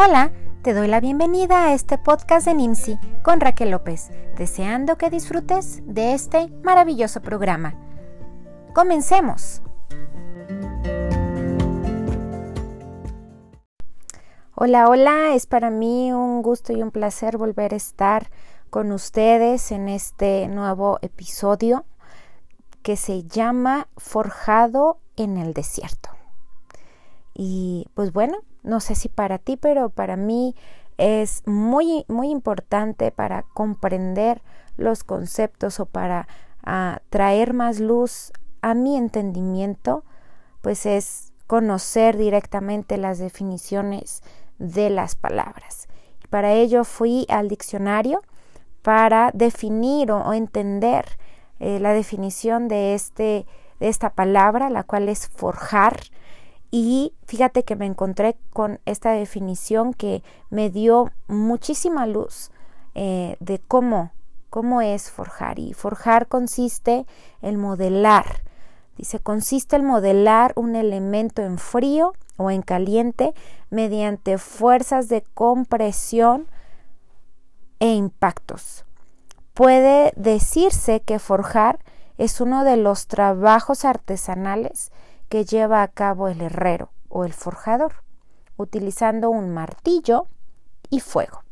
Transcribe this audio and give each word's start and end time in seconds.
Hola, 0.00 0.30
te 0.62 0.74
doy 0.74 0.86
la 0.86 1.00
bienvenida 1.00 1.64
a 1.64 1.74
este 1.74 1.98
podcast 1.98 2.46
de 2.46 2.54
NIMSI 2.54 3.00
con 3.24 3.40
Raquel 3.40 3.72
López, 3.72 4.12
deseando 4.36 4.96
que 4.96 5.10
disfrutes 5.10 5.82
de 5.86 6.14
este 6.14 6.50
maravilloso 6.62 7.20
programa. 7.20 7.74
Comencemos. 8.76 9.60
Hola, 14.54 14.88
hola, 14.88 15.34
es 15.34 15.46
para 15.46 15.68
mí 15.68 16.12
un 16.12 16.42
gusto 16.42 16.72
y 16.72 16.80
un 16.80 16.92
placer 16.92 17.36
volver 17.36 17.74
a 17.74 17.78
estar 17.78 18.30
con 18.70 18.92
ustedes 18.92 19.72
en 19.72 19.88
este 19.88 20.46
nuevo 20.46 21.00
episodio 21.02 21.86
que 22.84 22.94
se 22.94 23.24
llama 23.24 23.88
Forjado 23.96 25.00
en 25.16 25.38
el 25.38 25.54
Desierto. 25.54 26.10
Y 27.34 27.88
pues 27.94 28.12
bueno, 28.12 28.38
no 28.68 28.80
sé 28.80 28.94
si 28.94 29.08
para 29.08 29.38
ti, 29.38 29.56
pero 29.56 29.88
para 29.88 30.16
mí 30.16 30.54
es 30.98 31.42
muy, 31.46 32.04
muy 32.08 32.30
importante 32.30 33.10
para 33.10 33.42
comprender 33.54 34.42
los 34.76 35.04
conceptos 35.04 35.80
o 35.80 35.86
para 35.86 36.28
ah, 36.64 37.00
traer 37.08 37.54
más 37.54 37.80
luz 37.80 38.32
a 38.60 38.74
mi 38.74 38.96
entendimiento, 38.96 40.04
pues 40.60 40.86
es 40.86 41.32
conocer 41.46 42.16
directamente 42.16 42.98
las 42.98 43.18
definiciones 43.18 44.22
de 44.58 44.90
las 44.90 45.14
palabras. 45.14 45.88
Y 46.22 46.26
para 46.28 46.52
ello 46.52 46.84
fui 46.84 47.26
al 47.30 47.48
diccionario 47.48 48.22
para 48.82 49.30
definir 49.34 50.10
o, 50.10 50.32
entender 50.32 51.18
eh, 51.60 51.80
la 51.80 51.92
definición 51.92 52.68
de, 52.68 52.94
este, 52.94 53.46
de 53.80 53.88
esta 53.88 54.10
palabra, 54.10 54.68
la 54.68 54.82
cual 54.82 55.08
es 55.08 55.28
forjar, 55.28 56.00
y 56.70 57.14
fíjate 57.26 57.64
que 57.64 57.76
me 57.76 57.86
encontré 57.86 58.36
con 58.52 58.80
esta 58.84 59.12
definición 59.12 59.94
que 59.94 60.22
me 60.50 60.70
dio 60.70 61.10
muchísima 61.26 62.06
luz 62.06 62.50
eh, 62.94 63.36
de 63.40 63.58
cómo, 63.58 64.12
cómo 64.50 64.82
es 64.82 65.10
forjar. 65.10 65.58
Y 65.58 65.72
forjar 65.72 66.28
consiste 66.28 67.06
en 67.40 67.58
modelar. 67.58 68.42
Dice, 68.96 69.20
consiste 69.20 69.76
en 69.76 69.84
modelar 69.84 70.52
un 70.56 70.76
elemento 70.76 71.42
en 71.42 71.58
frío 71.58 72.12
o 72.36 72.50
en 72.50 72.62
caliente 72.62 73.34
mediante 73.70 74.36
fuerzas 74.36 75.08
de 75.08 75.22
compresión 75.34 76.48
e 77.80 77.94
impactos. 77.94 78.84
Puede 79.54 80.12
decirse 80.16 81.00
que 81.00 81.18
forjar 81.18 81.78
es 82.18 82.40
uno 82.40 82.64
de 82.64 82.76
los 82.76 83.06
trabajos 83.06 83.84
artesanales 83.84 84.92
que 85.28 85.44
lleva 85.44 85.82
a 85.82 85.88
cabo 85.88 86.28
el 86.28 86.40
herrero 86.40 86.90
o 87.08 87.24
el 87.24 87.32
forjador, 87.32 88.04
utilizando 88.56 89.30
un 89.30 89.50
martillo 89.50 90.26
y 90.90 91.00
fuego. 91.00 91.42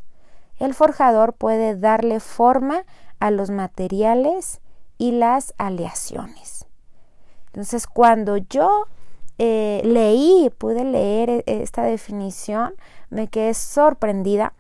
El 0.59 0.75
forjador 0.75 1.35
puede 1.35 1.77
darle 1.77 2.21
forma 2.21 2.85
a 3.21 3.31
los 3.31 3.51
materiales 3.51 4.61
y 4.99 5.13
las 5.13 5.55
aleaciones. 5.59 6.67
Entonces, 7.47 7.87
cuando 7.87 8.37
yo 8.37 8.87
eh, 9.39 9.83
leí, 9.85 10.51
pude 10.59 10.85
leer 10.85 11.31
e, 11.31 11.45
esta 11.47 11.83
definición, 11.83 12.75
me 13.11 13.29
quedé 13.29 13.55
sorprendida 13.55 14.55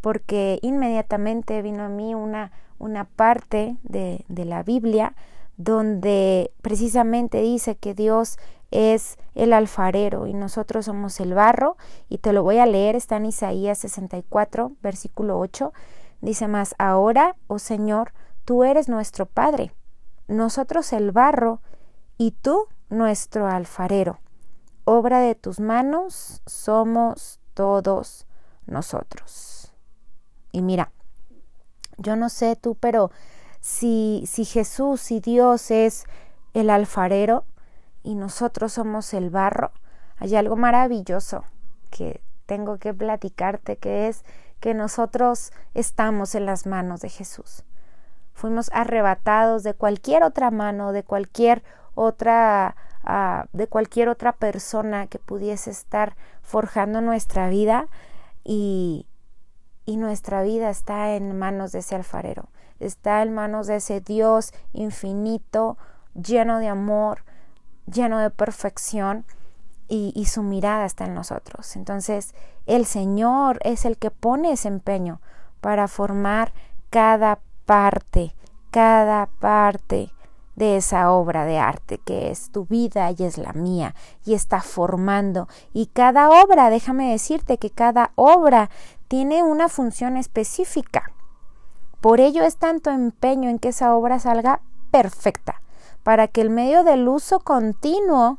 porque 0.00 0.58
inmediatamente 0.62 1.62
vino 1.62 1.82
a 1.84 1.88
mí 1.88 2.14
una, 2.14 2.52
una 2.78 3.04
parte 3.04 3.76
de, 3.82 4.24
de 4.28 4.44
la 4.44 4.62
Biblia 4.62 5.14
donde 5.56 6.52
precisamente 6.62 7.40
dice 7.40 7.76
que 7.76 7.94
Dios 7.94 8.38
es 8.70 9.16
el 9.34 9.52
alfarero 9.52 10.26
y 10.26 10.34
nosotros 10.34 10.86
somos 10.86 11.20
el 11.20 11.34
barro. 11.34 11.76
Y 12.08 12.18
te 12.18 12.32
lo 12.32 12.42
voy 12.42 12.58
a 12.58 12.66
leer, 12.66 12.96
está 12.96 13.16
en 13.16 13.26
Isaías 13.26 13.78
64, 13.78 14.72
versículo 14.82 15.38
8. 15.38 15.72
Dice 16.20 16.48
más, 16.48 16.74
ahora, 16.78 17.36
oh 17.46 17.58
Señor, 17.58 18.12
tú 18.44 18.64
eres 18.64 18.88
nuestro 18.88 19.26
Padre, 19.26 19.72
nosotros 20.26 20.92
el 20.92 21.12
barro 21.12 21.60
y 22.16 22.32
tú 22.32 22.66
nuestro 22.88 23.46
alfarero. 23.46 24.18
Obra 24.84 25.20
de 25.20 25.34
tus 25.34 25.60
manos 25.60 26.42
somos 26.46 27.40
todos 27.54 28.26
nosotros. 28.66 29.72
Y 30.50 30.62
mira, 30.62 30.90
yo 31.98 32.16
no 32.16 32.28
sé 32.28 32.56
tú, 32.56 32.74
pero 32.74 33.10
si, 33.60 34.24
si 34.26 34.44
Jesús, 34.44 35.00
si 35.00 35.20
Dios 35.20 35.70
es 35.70 36.04
el 36.54 36.70
alfarero, 36.70 37.44
y 38.08 38.14
nosotros 38.14 38.72
somos 38.72 39.12
el 39.12 39.28
barro, 39.28 39.70
hay 40.16 40.34
algo 40.34 40.56
maravilloso 40.56 41.44
que 41.90 42.22
tengo 42.46 42.78
que 42.78 42.94
platicarte, 42.94 43.76
que 43.76 44.08
es 44.08 44.24
que 44.60 44.72
nosotros 44.72 45.52
estamos 45.74 46.34
en 46.34 46.46
las 46.46 46.64
manos 46.64 47.02
de 47.02 47.10
Jesús. 47.10 47.64
Fuimos 48.32 48.70
arrebatados 48.72 49.62
de 49.62 49.74
cualquier 49.74 50.22
otra 50.22 50.50
mano, 50.50 50.92
de 50.92 51.02
cualquier 51.02 51.62
otra, 51.94 52.76
ah, 53.04 53.44
de 53.52 53.66
cualquier 53.66 54.08
otra 54.08 54.32
persona 54.32 55.06
que 55.06 55.18
pudiese 55.18 55.70
estar 55.70 56.16
forjando 56.40 57.02
nuestra 57.02 57.50
vida 57.50 57.88
y, 58.42 59.06
y 59.84 59.98
nuestra 59.98 60.40
vida 60.40 60.70
está 60.70 61.14
en 61.14 61.38
manos 61.38 61.72
de 61.72 61.80
ese 61.80 61.94
alfarero, 61.94 62.48
está 62.80 63.20
en 63.20 63.34
manos 63.34 63.66
de 63.66 63.76
ese 63.76 64.00
Dios 64.00 64.54
infinito, 64.72 65.76
lleno 66.14 66.58
de 66.58 66.68
amor, 66.68 67.24
lleno 67.92 68.18
de 68.18 68.30
perfección 68.30 69.24
y, 69.88 70.26
su 70.26 70.42
mirada 70.42 70.84
está 70.84 71.06
en 71.06 71.14
nosotros. 71.14 71.74
Entonces, 71.74 72.34
el 72.66 72.84
Señor 72.84 73.58
es 73.62 73.84
el 73.86 73.96
que 73.96 74.10
pone 74.10 74.52
ese 74.52 74.68
empeño 74.68 75.20
para 75.60 75.88
formar 75.88 76.52
cada 76.90 77.38
parte, 77.64 78.34
cada 78.70 79.26
parte 79.40 80.12
de 80.56 80.76
esa 80.76 81.12
obra 81.12 81.44
de 81.44 81.58
arte 81.58 81.98
que 81.98 82.30
es 82.30 82.50
tu 82.50 82.66
vida 82.66 83.10
y 83.16 83.22
es 83.22 83.38
la 83.38 83.52
mía 83.54 83.94
y 84.26 84.34
está 84.34 84.60
formando. 84.60 85.48
Y 85.72 85.86
cada 85.86 86.28
obra, 86.28 86.68
déjame 86.68 87.10
decirte 87.10 87.58
que 87.58 87.70
cada 87.70 88.12
obra 88.14 88.68
tiene 89.06 89.42
una 89.42 89.68
función 89.68 90.16
específica. 90.18 91.12
Por 92.02 92.20
ello 92.20 92.44
es 92.44 92.58
tanto 92.58 92.90
empeño 92.90 93.48
en 93.48 93.58
que 93.58 93.68
esa 93.68 93.94
obra 93.96 94.18
salga 94.18 94.60
perfecta 94.90 95.62
para 96.02 96.28
que 96.28 96.40
el 96.40 96.50
medio 96.50 96.84
del 96.84 97.08
uso 97.08 97.40
continuo 97.40 98.38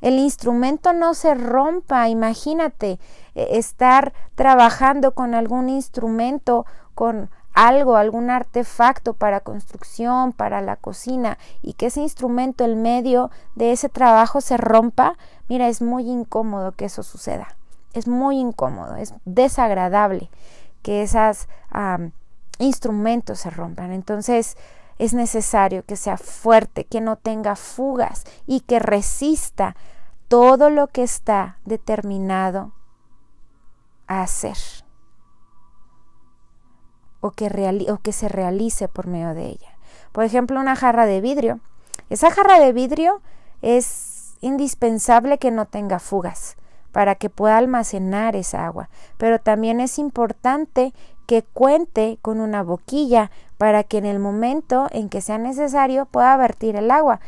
el 0.00 0.18
instrumento 0.18 0.92
no 0.92 1.14
se 1.14 1.34
rompa. 1.34 2.08
Imagínate 2.08 2.98
e, 3.34 3.58
estar 3.58 4.12
trabajando 4.34 5.12
con 5.12 5.34
algún 5.34 5.68
instrumento, 5.68 6.66
con 6.94 7.30
algo, 7.54 7.96
algún 7.96 8.30
artefacto 8.30 9.14
para 9.14 9.40
construcción, 9.40 10.32
para 10.32 10.60
la 10.60 10.76
cocina, 10.76 11.38
y 11.62 11.72
que 11.72 11.86
ese 11.86 12.02
instrumento, 12.02 12.64
el 12.64 12.76
medio 12.76 13.30
de 13.54 13.72
ese 13.72 13.88
trabajo 13.88 14.40
se 14.40 14.58
rompa. 14.58 15.16
Mira, 15.48 15.68
es 15.68 15.80
muy 15.80 16.10
incómodo 16.10 16.72
que 16.72 16.84
eso 16.84 17.02
suceda. 17.02 17.48
Es 17.94 18.06
muy 18.06 18.38
incómodo, 18.38 18.96
es 18.96 19.14
desagradable 19.24 20.28
que 20.82 21.02
esos 21.02 21.48
instrumentos 22.58 23.40
se 23.40 23.48
rompan. 23.48 23.90
Entonces, 23.90 24.56
es 24.98 25.14
necesario 25.14 25.84
que 25.84 25.96
sea 25.96 26.16
fuerte, 26.16 26.84
que 26.84 27.00
no 27.00 27.16
tenga 27.16 27.56
fugas 27.56 28.24
y 28.46 28.60
que 28.60 28.78
resista 28.78 29.76
todo 30.28 30.70
lo 30.70 30.88
que 30.88 31.02
está 31.02 31.58
determinado 31.64 32.72
a 34.06 34.22
hacer 34.22 34.56
o 37.20 37.30
que, 37.32 37.86
o 37.90 37.98
que 37.98 38.12
se 38.12 38.28
realice 38.28 38.88
por 38.88 39.06
medio 39.06 39.34
de 39.34 39.46
ella. 39.46 39.78
Por 40.12 40.24
ejemplo, 40.24 40.60
una 40.60 40.76
jarra 40.76 41.06
de 41.06 41.20
vidrio. 41.20 41.60
Esa 42.08 42.30
jarra 42.30 42.58
de 42.58 42.72
vidrio 42.72 43.20
es 43.62 44.36
indispensable 44.40 45.38
que 45.38 45.50
no 45.50 45.66
tenga 45.66 45.98
fugas 45.98 46.56
para 46.92 47.14
que 47.16 47.28
pueda 47.28 47.58
almacenar 47.58 48.36
esa 48.36 48.64
agua, 48.64 48.88
pero 49.18 49.38
también 49.38 49.80
es 49.80 49.98
importante 49.98 50.94
que 51.26 51.42
cuente 51.42 52.18
con 52.22 52.40
una 52.40 52.62
boquilla 52.62 53.30
para 53.58 53.82
que 53.84 53.98
en 53.98 54.06
el 54.06 54.18
momento 54.18 54.86
en 54.90 55.08
que 55.08 55.20
sea 55.20 55.38
necesario 55.38 56.06
pueda 56.06 56.36
vertir 56.36 56.76
el 56.76 56.90
agua 56.90 57.20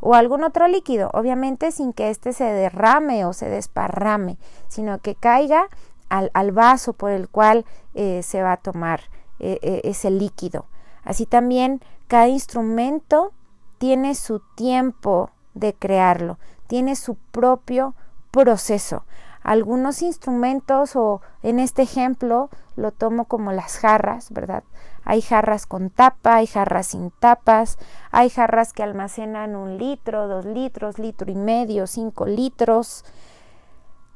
o 0.00 0.14
algún 0.14 0.44
otro 0.44 0.68
líquido, 0.68 1.10
obviamente 1.14 1.72
sin 1.72 1.92
que 1.92 2.10
éste 2.10 2.32
se 2.32 2.44
derrame 2.44 3.24
o 3.24 3.32
se 3.32 3.48
desparrame, 3.48 4.36
sino 4.68 4.98
que 4.98 5.14
caiga 5.14 5.68
al, 6.08 6.30
al 6.34 6.52
vaso 6.52 6.92
por 6.92 7.10
el 7.10 7.28
cual 7.28 7.64
eh, 7.94 8.22
se 8.22 8.42
va 8.42 8.52
a 8.52 8.56
tomar 8.58 9.00
eh, 9.38 9.58
eh, 9.62 9.80
ese 9.84 10.10
líquido. 10.10 10.66
Así 11.02 11.26
también 11.26 11.80
cada 12.08 12.28
instrumento 12.28 13.32
tiene 13.78 14.14
su 14.14 14.40
tiempo 14.54 15.30
de 15.54 15.74
crearlo, 15.74 16.38
tiene 16.66 16.96
su 16.96 17.14
propio 17.32 17.94
proceso 18.30 19.04
algunos 19.46 20.02
instrumentos 20.02 20.96
o 20.96 21.20
en 21.44 21.60
este 21.60 21.82
ejemplo 21.82 22.50
lo 22.74 22.90
tomo 22.90 23.26
como 23.26 23.52
las 23.52 23.78
jarras, 23.78 24.32
¿verdad? 24.32 24.64
Hay 25.04 25.22
jarras 25.22 25.66
con 25.66 25.88
tapa, 25.88 26.34
hay 26.34 26.48
jarras 26.48 26.88
sin 26.88 27.12
tapas, 27.12 27.78
hay 28.10 28.28
jarras 28.28 28.72
que 28.72 28.82
almacenan 28.82 29.54
un 29.54 29.78
litro, 29.78 30.26
dos 30.26 30.44
litros, 30.44 30.98
litro 30.98 31.30
y 31.30 31.36
medio, 31.36 31.86
cinco 31.86 32.26
litros. 32.26 33.04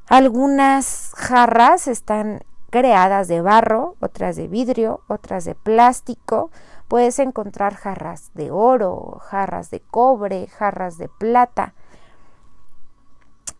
Algunas 0.08 1.12
jarras 1.14 1.86
están 1.86 2.40
creadas 2.70 3.28
de 3.28 3.40
barro, 3.40 3.94
otras 4.00 4.34
de 4.34 4.48
vidrio, 4.48 5.02
otras 5.06 5.44
de 5.44 5.54
plástico. 5.54 6.50
Puedes 6.88 7.20
encontrar 7.20 7.76
jarras 7.76 8.32
de 8.34 8.50
oro, 8.50 9.20
jarras 9.22 9.70
de 9.70 9.78
cobre, 9.78 10.48
jarras 10.48 10.98
de 10.98 11.08
plata. 11.08 11.74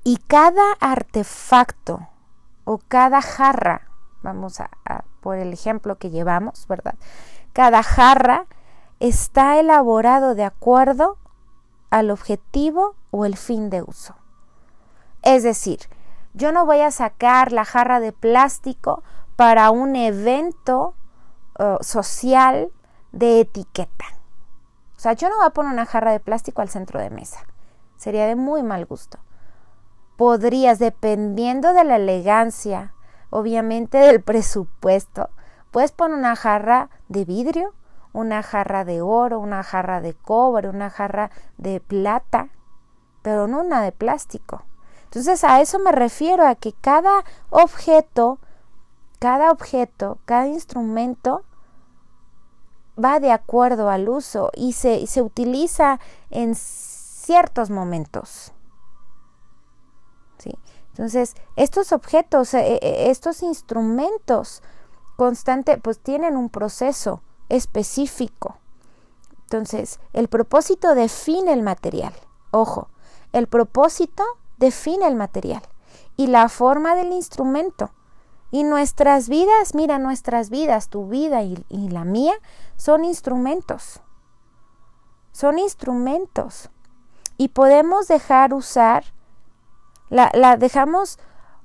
Y 0.02 0.16
cada 0.16 0.72
artefacto 0.80 2.08
o 2.64 2.78
cada 2.78 3.20
jarra, 3.20 3.88
vamos 4.22 4.60
a, 4.60 4.70
por 5.20 5.36
el 5.36 5.52
ejemplo 5.52 5.98
que 5.98 6.10
llevamos, 6.10 6.66
¿verdad? 6.68 6.94
Cada 7.52 7.82
jarra 7.82 8.46
está 8.98 9.58
elaborado 9.58 10.34
de 10.34 10.44
acuerdo 10.44 11.18
al 11.90 12.10
objetivo 12.10 12.94
o 13.10 13.24
el 13.24 13.36
fin 13.36 13.70
de 13.70 13.82
uso. 13.82 14.14
Es 15.22 15.42
decir, 15.42 15.80
yo 16.32 16.52
no 16.52 16.64
voy 16.64 16.80
a 16.80 16.90
sacar 16.90 17.52
la 17.52 17.64
jarra 17.64 18.00
de 18.00 18.12
plástico 18.12 19.02
para 19.36 19.70
un 19.70 19.96
evento 19.96 20.94
uh, 21.58 21.82
social 21.82 22.70
de 23.12 23.40
etiqueta. 23.40 24.04
O 24.96 25.00
sea, 25.00 25.14
yo 25.14 25.28
no 25.28 25.36
voy 25.36 25.46
a 25.46 25.50
poner 25.50 25.72
una 25.72 25.86
jarra 25.86 26.12
de 26.12 26.20
plástico 26.20 26.62
al 26.62 26.68
centro 26.68 27.00
de 27.00 27.10
mesa. 27.10 27.40
Sería 27.96 28.26
de 28.26 28.36
muy 28.36 28.62
mal 28.62 28.86
gusto. 28.86 29.18
Podrías, 30.20 30.78
dependiendo 30.78 31.72
de 31.72 31.82
la 31.82 31.96
elegancia, 31.96 32.92
obviamente 33.30 33.96
del 33.96 34.20
presupuesto, 34.20 35.30
puedes 35.70 35.92
poner 35.92 36.18
una 36.18 36.36
jarra 36.36 36.90
de 37.08 37.24
vidrio, 37.24 37.72
una 38.12 38.42
jarra 38.42 38.84
de 38.84 39.00
oro, 39.00 39.38
una 39.38 39.62
jarra 39.62 40.02
de 40.02 40.12
cobre, 40.12 40.68
una 40.68 40.90
jarra 40.90 41.30
de 41.56 41.80
plata, 41.80 42.50
pero 43.22 43.48
no 43.48 43.62
una 43.62 43.80
de 43.80 43.92
plástico. 43.92 44.64
Entonces 45.04 45.42
a 45.42 45.62
eso 45.62 45.78
me 45.78 45.90
refiero, 45.90 46.46
a 46.46 46.54
que 46.54 46.74
cada 46.74 47.24
objeto, 47.48 48.40
cada 49.20 49.50
objeto, 49.50 50.18
cada 50.26 50.48
instrumento 50.48 51.44
va 53.02 53.20
de 53.20 53.32
acuerdo 53.32 53.88
al 53.88 54.06
uso 54.06 54.50
y 54.54 54.74
se, 54.74 55.06
se 55.06 55.22
utiliza 55.22 55.98
en 56.28 56.54
ciertos 56.54 57.70
momentos. 57.70 58.52
Entonces, 60.88 61.34
estos 61.56 61.92
objetos, 61.92 62.52
eh, 62.54 62.78
eh, 62.82 63.10
estos 63.10 63.42
instrumentos 63.42 64.62
constantes, 65.16 65.78
pues 65.82 65.98
tienen 65.98 66.36
un 66.36 66.48
proceso 66.48 67.22
específico. 67.48 68.58
Entonces, 69.42 69.98
el 70.12 70.28
propósito 70.28 70.94
define 70.94 71.52
el 71.52 71.62
material. 71.62 72.14
Ojo, 72.50 72.88
el 73.32 73.46
propósito 73.46 74.24
define 74.58 75.06
el 75.06 75.16
material 75.16 75.62
y 76.16 76.26
la 76.26 76.48
forma 76.48 76.94
del 76.94 77.12
instrumento. 77.12 77.90
Y 78.50 78.64
nuestras 78.64 79.28
vidas, 79.28 79.74
mira, 79.74 79.98
nuestras 79.98 80.50
vidas, 80.50 80.88
tu 80.88 81.08
vida 81.08 81.42
y, 81.42 81.64
la 81.68 82.04
mía, 82.04 82.34
son 82.76 83.04
instrumentos. 83.04 84.00
Son 85.32 85.58
instrumentos. 85.58 86.70
Y 87.36 87.48
podemos 87.48 88.08
dejar 88.08 88.52
usar, 88.52 89.04
la, 90.10 90.56
dejamos, 90.58 91.18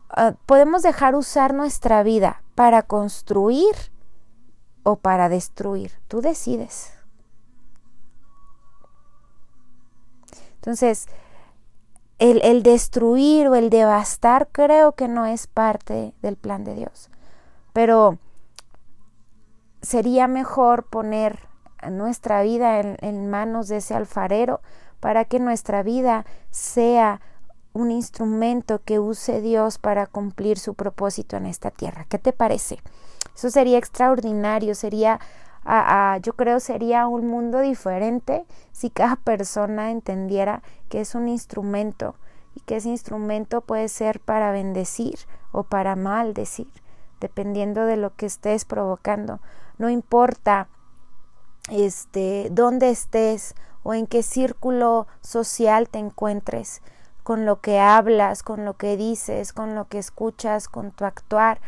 ah, 0.10 0.36
podemos 0.46 0.84
dejar 0.84 1.16
usar 1.16 1.54
nuestra 1.54 2.04
vida 2.04 2.42
para 2.54 2.84
construir 2.84 3.76
o 4.84 4.96
para 4.96 5.30
destruir. 5.30 5.92
Tú 6.08 6.22
decides. 6.22 6.94
Entonces, 10.56 11.08
el, 12.18 12.64
destruir 12.64 13.48
o 13.50 13.56
el 13.56 13.70
devastar 13.70 14.48
creo 14.52 14.94
que 14.94 15.08
no 15.08 15.26
es 15.26 15.48
parte 15.48 16.14
del 16.22 16.38
plan 16.38 16.64
de 16.64 16.76
Dios. 16.76 17.10
Pero 17.74 18.18
sería 19.82 20.28
mejor 20.28 20.86
poner 20.86 21.40
nuestra 21.90 22.42
vida 22.42 22.80
en, 22.80 22.98
en, 23.02 23.30
manos 23.30 23.68
de 23.68 23.78
ese 23.78 23.94
alfarero 23.94 24.62
para 25.00 25.26
que 25.26 25.40
nuestra 25.40 25.84
vida 25.84 26.26
sea 26.50 27.22
un 27.76 27.92
instrumento 27.92 28.82
que 28.86 29.00
use 29.00 29.42
Dios 29.42 29.78
para 29.78 30.08
cumplir 30.08 30.58
su 30.58 30.76
propósito 30.76 31.36
en 31.36 31.46
esta 31.46 31.72
tierra. 31.72 32.06
¿Qué 32.08 32.18
te 32.18 32.32
parece? 32.32 32.80
Eso 33.36 33.50
sería 33.50 33.78
extraordinario, 33.78 34.76
sería 34.76 35.20
yo 36.22 36.34
creo 36.34 36.60
sería 36.60 37.08
un 37.08 37.28
mundo 37.28 37.60
diferente 37.60 38.46
si 38.72 38.90
cada 38.90 39.16
persona 39.24 39.92
entendiera 39.92 40.62
que 40.90 41.02
es 41.02 41.16
un 41.16 41.28
instrumento 41.28 42.16
y 42.56 42.62
que 42.62 42.78
ese 42.78 42.90
instrumento 42.90 43.62
puede 43.62 43.90
ser 43.90 44.22
para 44.22 44.52
bendecir 44.52 45.20
o 45.52 45.64
para 45.64 45.98
maldecir, 45.98 46.72
dependiendo 47.20 47.86
de 47.86 47.98
lo 47.98 48.16
que 48.16 48.28
estés 48.28 48.64
provocando. 48.64 49.42
No 49.78 49.90
importa 49.90 50.70
este 51.70 52.48
dónde 52.52 52.90
estés 52.90 53.56
o 53.84 53.94
en 53.94 54.08
qué 54.08 54.24
círculo 54.24 55.08
social 55.22 55.90
te 55.90 56.00
encuentres, 56.00 56.82
con 57.26 57.48
lo 57.48 57.60
que 57.60 57.80
hablas, 57.80 58.44
con 58.44 58.66
lo 58.66 58.76
que 58.76 58.98
dices, 58.98 59.52
con 59.52 59.74
lo 59.74 59.88
que 59.88 59.98
escuchas, 59.98 60.70
con 60.70 60.92
tu 60.92 61.06
actuar, 61.06 61.60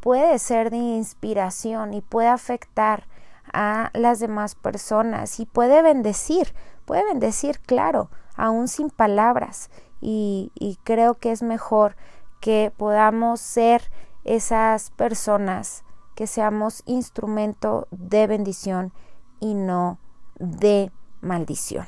puede 0.00 0.38
ser 0.38 0.70
de 0.70 0.78
inspiración 0.78 1.92
y 1.92 2.00
puede 2.00 2.28
afectar 2.28 3.06
a 3.52 3.90
las 3.92 4.20
demás 4.20 4.54
personas 4.54 5.38
y 5.38 5.44
puede 5.44 5.82
bendecir, 5.82 6.54
puede 6.86 7.04
bendecir, 7.04 7.60
claro, 7.60 8.08
aún 8.36 8.68
sin 8.68 8.88
palabras. 8.88 9.70
Y, 10.00 10.50
creo 10.82 11.12
que 11.12 11.30
es 11.30 11.42
mejor 11.42 11.94
que 12.40 12.72
podamos 12.74 13.38
ser 13.42 13.90
esas 14.24 14.92
personas, 14.92 15.84
que 16.14 16.26
seamos 16.26 16.82
instrumento 16.86 17.86
de 17.90 18.26
bendición 18.26 18.94
y 19.40 19.52
no 19.52 19.98
de 20.38 20.90
maldición. 21.20 21.86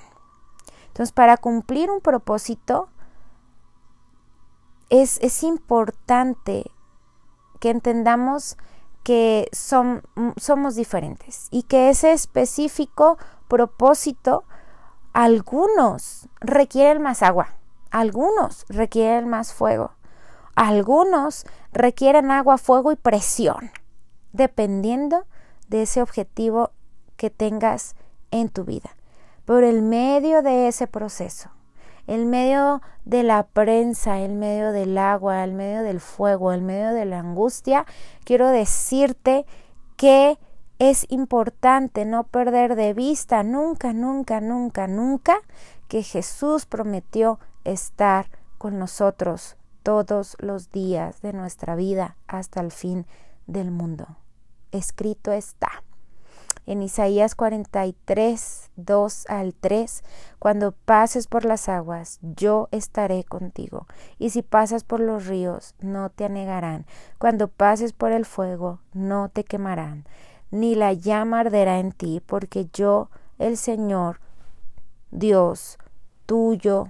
Entonces, 0.88 1.12
para 1.12 1.38
cumplir 1.38 1.91
un 1.91 2.03
propósito, 2.03 2.91
es, 5.02 5.43
importante 5.43 6.70
que 7.61 7.70
entendamos 7.70 8.56
que 9.02 9.49
mm, 9.52 10.29
somos 10.37 10.76
diferentes 10.76 11.49
y 11.50 11.64
que 11.64 11.91
ese 11.91 12.12
específico 12.12 13.19
propósito, 13.49 14.44
algunos 15.12 16.29
requieren 16.41 17.02
más 17.02 17.23
agua, 17.23 17.55
algunos 17.91 18.67
requieren 18.69 19.29
más 19.29 19.52
fuego, 19.52 19.93
algunos 20.55 21.45
requieren 21.73 22.30
agua, 22.30 22.59
fuego 22.59 22.92
y 22.92 22.97
presión, 22.97 23.71
dependiendo 24.33 25.26
de 25.68 25.83
ese 25.83 26.02
objetivo 26.02 26.71
que 27.16 27.30
tengas 27.30 27.97
en 28.30 28.49
tu 28.49 28.64
vida. 28.64 28.90
Por 29.45 29.62
el 29.62 29.83
medio 29.83 30.42
de 30.42 30.68
ese 30.68 30.87
proceso, 30.87 31.50
el 32.06 32.26
medio 32.26 32.82
de 33.04 33.23
la 33.23 33.44
prensa, 33.44 34.20
el 34.20 34.32
medio 34.32 34.73
del 34.73 34.96
agua, 34.99 35.44
el 35.44 35.52
medio 35.52 35.82
del 35.82 36.00
fuego, 36.00 36.52
el 36.52 36.62
medio 36.62 36.92
de 36.92 37.04
la 37.04 37.20
angustia, 37.20 37.87
quiero 38.25 38.49
decirte 38.49 39.46
que 39.96 40.38
es 40.78 41.06
importante 41.11 42.04
no 42.04 42.25
perder 42.25 42.75
de 42.75 42.94
vista 42.94 43.42
nunca, 43.42 43.92
nunca, 43.92 44.40
nunca, 44.40 44.87
nunca 44.87 45.37
que 45.88 46.02
Jesús 46.02 46.66
prometió 46.66 47.38
estar 47.64 48.30
con 48.58 48.78
nosotros 48.78 49.56
todos 49.82 50.37
los 50.40 50.70
días 50.70 51.23
de 51.23 51.32
nuestra 51.32 51.76
vida 51.76 52.16
hasta 52.26 52.61
el 52.61 52.73
fin 52.73 53.06
del 53.46 53.70
mundo. 53.70 54.06
Escrito 54.73 55.30
está 55.30 55.84
en 56.66 56.83
Isaías 56.83 57.35
43, 57.35 58.71
2 58.76 59.26
al 59.28 59.54
3, 59.54 60.02
cuando 60.38 60.73
pases 60.73 61.26
por 61.26 61.44
las 61.44 61.68
aguas, 61.68 62.18
yo 62.23 62.68
estaré 62.71 63.25
contigo, 63.25 63.87
y 64.18 64.30
si 64.30 64.42
pasas 64.42 64.85
por 64.85 65.00
los 65.00 65.26
ríos, 65.26 65.75
no 65.80 66.11
te 66.11 66.25
anegarán, 66.25 66.87
cuando 67.18 67.49
pases 67.49 67.92
por 67.92 68.12
el 68.12 68.25
fuego, 68.25 68.80
no 68.92 69.28
te 69.28 69.44
quemarán, 69.44 70.04
ni 70.50 70.75
la 70.75 70.92
llama 70.92 71.40
arderá 71.40 71.78
en 71.80 71.92
ti, 71.92 72.23
porque 72.25 72.68
yo, 72.73 73.11
el 73.38 73.56
Señor, 73.56 74.21
Dios 75.11 75.78
tuyo, 76.26 76.88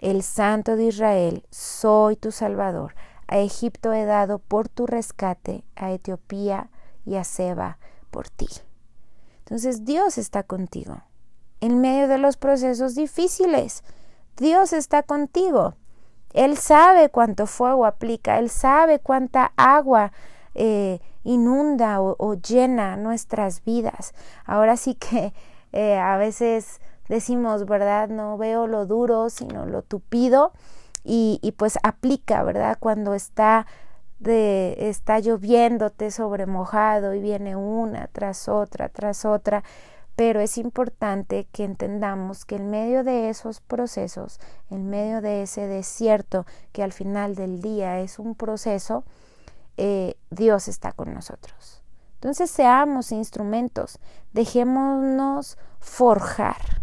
el 0.00 0.22
Santo 0.22 0.76
de 0.76 0.84
Israel, 0.84 1.44
soy 1.50 2.16
tu 2.16 2.30
Salvador. 2.30 2.94
A 3.26 3.38
Egipto 3.38 3.92
he 3.92 4.04
dado 4.04 4.38
por 4.38 4.68
tu 4.68 4.86
rescate, 4.86 5.64
a 5.76 5.90
Etiopía 5.92 6.70
y 7.04 7.16
a 7.16 7.24
Seba 7.24 7.78
por 8.10 8.28
ti. 8.28 8.48
Entonces 9.48 9.86
Dios 9.86 10.18
está 10.18 10.42
contigo. 10.42 11.00
En 11.62 11.80
medio 11.80 12.06
de 12.06 12.18
los 12.18 12.36
procesos 12.36 12.94
difíciles, 12.94 13.82
Dios 14.36 14.74
está 14.74 15.02
contigo. 15.02 15.74
Él 16.34 16.58
sabe 16.58 17.08
cuánto 17.08 17.46
fuego 17.46 17.86
aplica, 17.86 18.38
Él 18.38 18.50
sabe 18.50 18.98
cuánta 18.98 19.52
agua 19.56 20.12
eh, 20.54 21.00
inunda 21.24 22.02
o, 22.02 22.34
llena 22.34 22.98
nuestras 22.98 23.64
vidas. 23.64 24.12
Ahora 24.44 24.76
sí 24.76 24.94
que 24.94 25.32
eh, 25.72 25.96
a 25.96 26.18
veces 26.18 26.82
decimos, 27.08 27.64
¿verdad? 27.64 28.10
No 28.10 28.36
veo 28.36 28.66
lo 28.66 28.84
duro, 28.84 29.30
sino 29.30 29.64
lo 29.64 29.80
tupido. 29.80 30.52
y, 31.04 31.38
y 31.40 31.52
pues 31.52 31.78
aplica, 31.82 32.42
¿verdad? 32.42 32.76
Cuando 32.78 33.14
está 33.14 33.66
de 34.18 34.88
está 34.88 35.18
lloviéndote 35.18 36.10
sobre 36.10 36.46
mojado 36.46 37.14
y 37.14 37.20
viene 37.20 37.56
una 37.56 38.08
tras 38.08 38.48
otra, 38.48 38.88
tras 38.88 39.24
otra, 39.24 39.62
pero 40.16 40.40
es 40.40 40.58
importante 40.58 41.46
que 41.52 41.64
entendamos 41.64 42.44
que 42.44 42.56
en 42.56 42.70
medio 42.70 43.04
de 43.04 43.28
esos 43.28 43.60
procesos, 43.60 44.40
en 44.68 44.90
medio 44.90 45.20
de 45.20 45.42
ese 45.42 45.68
desierto 45.68 46.44
que 46.72 46.82
al 46.82 46.92
final 46.92 47.36
del 47.36 47.62
día 47.62 48.00
es 48.00 48.18
un 48.18 48.34
proceso, 48.34 49.04
eh, 49.76 50.16
Dios 50.30 50.66
está 50.66 50.90
con 50.90 51.14
nosotros. 51.14 51.84
Entonces 52.14 52.50
seamos 52.50 53.12
instrumentos, 53.12 54.00
dejémonos 54.32 55.56
forjar, 55.78 56.82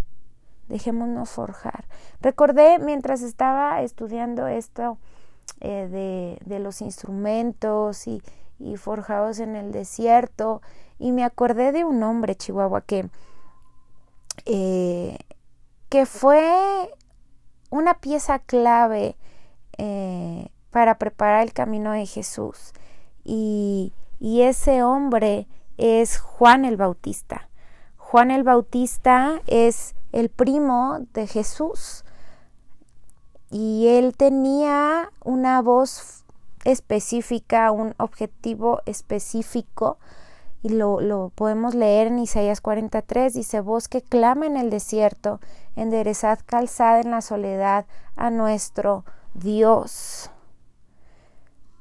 dejémonos 0.69 1.29
forjar. 1.29 1.89
Recordé 2.21 2.79
mientras 2.79 3.21
estaba 3.21 3.81
estudiando 3.81 4.47
esto 4.47 4.97
eh, 5.67 6.37
de, 6.45 6.59
los 6.59 6.81
instrumentos 6.81 8.05
y, 8.05 8.21
y 8.59 8.77
forjados 8.77 9.39
en 9.39 9.55
el 9.55 9.71
desierto, 9.71 10.61
y 10.99 11.11
me 11.11 11.23
acordé 11.23 11.71
de 11.71 11.83
un 11.83 12.03
hombre, 12.03 12.35
Chihuahua, 12.35 12.81
que, 12.81 13.09
eh, 14.45 15.17
que 15.89 16.05
fue 16.05 16.93
una 17.71 17.95
pieza 17.95 18.37
clave 18.37 19.17
eh, 19.79 20.49
para 20.69 20.99
preparar 20.99 21.41
el 21.41 21.51
camino 21.51 21.93
de 21.93 22.05
Jesús. 22.05 22.73
Y, 23.23 23.91
y 24.19 24.41
ese 24.41 24.83
hombre 24.83 25.47
es 25.77 26.19
Juan 26.19 26.63
el 26.63 26.77
Bautista. 26.77 27.49
Juan 27.97 28.29
el 28.29 28.43
Bautista 28.43 29.41
es 29.47 29.95
el 30.11 30.29
primo 30.29 30.99
de 31.13 31.25
Jesús 31.25 32.04
y 33.57 33.87
él 33.87 34.17
tenía 34.17 35.13
una 35.23 35.61
voz 35.61 36.25
específica, 36.65 37.71
un 37.71 37.95
objetivo 37.97 38.81
específico 38.85 39.97
y 40.61 40.67
lo, 40.67 41.31
podemos 41.33 41.73
leer 41.73 42.07
en 42.07 42.19
Isaías 42.19 42.59
43, 42.59 43.33
dice, 43.33 43.61
voz 43.61 43.87
que 43.87 44.01
clama 44.01 44.45
en 44.45 44.57
el 44.57 44.69
desierto, 44.69 45.39
enderezad 45.77 46.39
calzada 46.45 46.99
en 46.99 47.11
la 47.11 47.21
soledad 47.21 47.85
a 48.17 48.29
nuestro 48.29 49.05
Dios. 49.35 50.29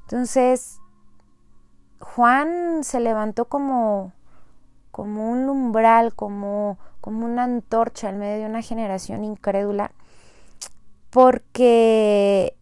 Entonces, 0.03 0.79
Juan 1.99 2.85
se 2.85 3.01
levantó 3.01 3.49
como, 3.49 4.13
como 4.91 5.29
un 5.29 5.49
umbral, 5.49 6.15
como, 6.15 6.77
como 7.01 7.25
una 7.25 7.43
antorcha 7.43 8.07
en 8.07 8.19
medio 8.19 8.43
de 8.43 8.49
una 8.49 8.61
generación 8.61 9.25
incrédula, 9.25 9.91
porque 11.15 12.57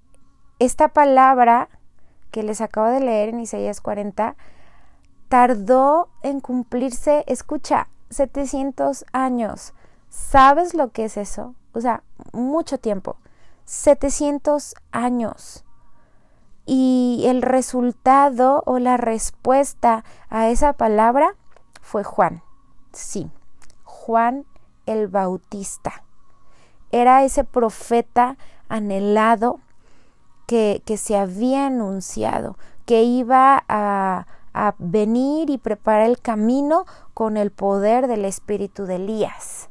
esta 0.60 0.90
palabra 0.90 1.70
que 2.30 2.44
les 2.44 2.62
acabo 2.62 2.86
de 2.86 3.00
leer 3.00 3.30
en 3.30 3.40
Isaías 3.40 3.82
40 3.82 4.36
tardó 5.28 6.10
en 6.22 6.40
cumplirse, 6.40 7.24
escucha, 7.26 7.88
700 8.12 9.06
años. 9.12 9.74
¿Sabes 10.08 10.76
lo 10.76 10.92
que 10.92 11.06
es 11.06 11.18
eso? 11.18 11.56
O 11.74 11.82
sea, 11.82 12.04
mucho 12.32 12.78
tiempo. 12.78 13.18
700 13.66 14.76
años. 14.92 15.66
Y 16.68 17.24
el 17.26 17.42
resultado 17.42 18.62
o 18.68 18.78
la 18.78 18.98
respuesta 18.98 20.04
a 20.30 20.50
esa 20.50 20.74
palabra 20.74 21.34
fue 21.82 22.04
Juan. 22.04 22.44
Sí, 22.92 23.32
Juan 23.84 24.46
el 24.86 25.08
Bautista. 25.08 26.03
Era 26.94 27.24
ese 27.26 27.44
profeta 27.44 28.38
anhelado 28.70 29.60
que, 30.48 30.82
que 30.86 30.96
se 30.96 31.18
había 31.18 31.68
anunciado, 31.68 32.56
que 32.86 33.04
iba 33.04 33.64
a, 33.68 34.28
a 34.54 34.76
venir 34.78 35.50
y 35.50 35.58
preparar 35.58 36.08
el 36.08 36.20
camino 36.20 36.86
con 37.14 37.36
el 37.36 37.52
poder 37.52 38.08
del 38.08 38.24
espíritu 38.24 38.86
de 38.86 38.96
Elías. 38.96 39.70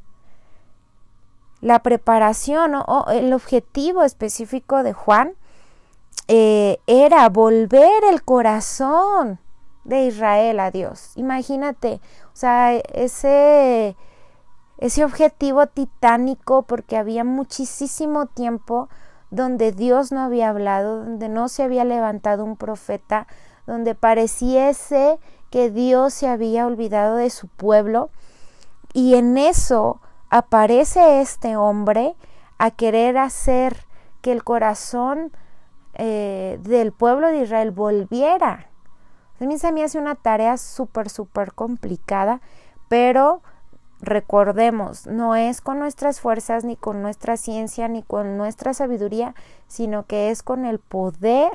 La 1.61 1.79
preparación 1.79 2.75
o 2.75 3.05
el 3.09 3.31
objetivo 3.31 4.03
específico 4.03 4.83
de 4.83 4.91
Juan 4.93 5.33
eh, 6.27 6.79
era 6.87 7.29
volver 7.29 8.03
el 8.09 8.23
corazón 8.23 9.39
de 9.85 10.07
Israel 10.07 10.59
a 10.59 10.71
Dios. 10.71 11.11
Imagínate, 11.15 12.01
o 12.33 12.35
sea, 12.35 12.73
ese, 12.75 13.95
ese 14.83 15.05
objetivo 15.05 15.65
titánico 15.67 16.63
porque 16.63 16.97
había 16.97 17.23
muchísimo 17.23 18.25
tiempo 18.25 18.89
donde 19.31 19.71
Dios 19.71 20.11
no 20.11 20.19
había 20.19 20.49
hablado, 20.49 21.05
donde 21.05 21.29
no 21.29 21.47
se 21.47 21.63
había 21.63 21.85
levantado 21.85 22.43
un 22.43 22.57
profeta, 22.57 23.25
donde 23.65 23.95
pareciese 23.95 25.19
que 25.49 25.69
Dios 25.69 26.13
se 26.13 26.27
había 26.27 26.67
olvidado 26.67 27.15
de 27.15 27.29
su 27.29 27.47
pueblo 27.47 28.09
y 28.91 29.15
en 29.15 29.37
eso 29.37 30.01
aparece 30.29 31.21
este 31.21 31.55
hombre 31.55 32.17
a 32.57 32.69
querer 32.69 33.17
hacer 33.17 33.85
que 34.21 34.33
el 34.33 34.43
corazón 34.43 35.31
eh, 35.93 36.59
del 36.61 36.91
pueblo 36.91 37.29
de 37.29 37.43
Israel 37.43 37.71
volviera. 37.71 38.67
A 39.39 39.45
mí 39.45 39.57
se 39.57 39.71
me 39.71 39.81
hace 39.81 39.97
una 39.97 40.15
tarea 40.15 40.57
súper, 40.57 41.09
súper 41.09 41.53
complicada, 41.53 42.41
pero 42.89 43.41
recordemos, 44.03 45.07
no 45.07 45.35
es 45.35 45.61
con 45.61 45.79
nuestras 45.79 46.19
fuerzas, 46.19 46.65
ni 46.65 46.75
con 46.75 47.01
nuestra 47.01 47.37
ciencia, 47.37 47.87
ni 47.87 48.03
con 48.03 48.37
nuestra 48.37 48.73
sabiduría, 48.73 49.33
sino 49.67 50.05
que 50.05 50.29
es 50.29 50.43
con 50.43 50.65
el 50.65 50.79
poder 50.79 51.53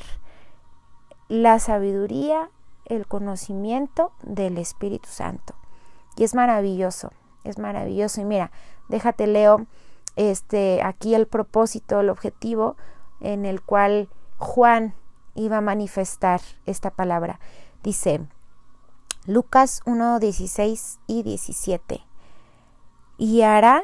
la 1.29 1.59
sabiduría, 1.59 2.51
el 2.87 3.07
conocimiento 3.07 4.13
del 4.23 4.57
Espíritu 4.57 5.09
Santo. 5.11 5.55
Y 6.17 6.25
es 6.25 6.35
maravilloso, 6.35 7.13
es 7.45 7.59
maravilloso. 7.59 8.23
Y 8.23 8.25
mira, 8.25 8.51
déjate 8.89 9.27
leo 9.27 9.67
este 10.17 10.83
aquí 10.83 11.15
el 11.15 11.27
propósito, 11.27 12.01
el 12.01 12.09
objetivo 12.09 12.77
en 13.21 13.45
el 13.45 13.61
cual 13.61 14.09
Juan 14.39 14.95
iba 15.35 15.59
a 15.59 15.61
manifestar 15.61 16.41
esta 16.65 16.91
palabra. 16.91 17.41
Dice 17.83 18.21
Lucas 19.27 19.83
1, 19.85 20.19
16 20.19 20.99
y 21.07 21.23
17. 21.23 22.08
Y 23.19 23.43
hará 23.43 23.83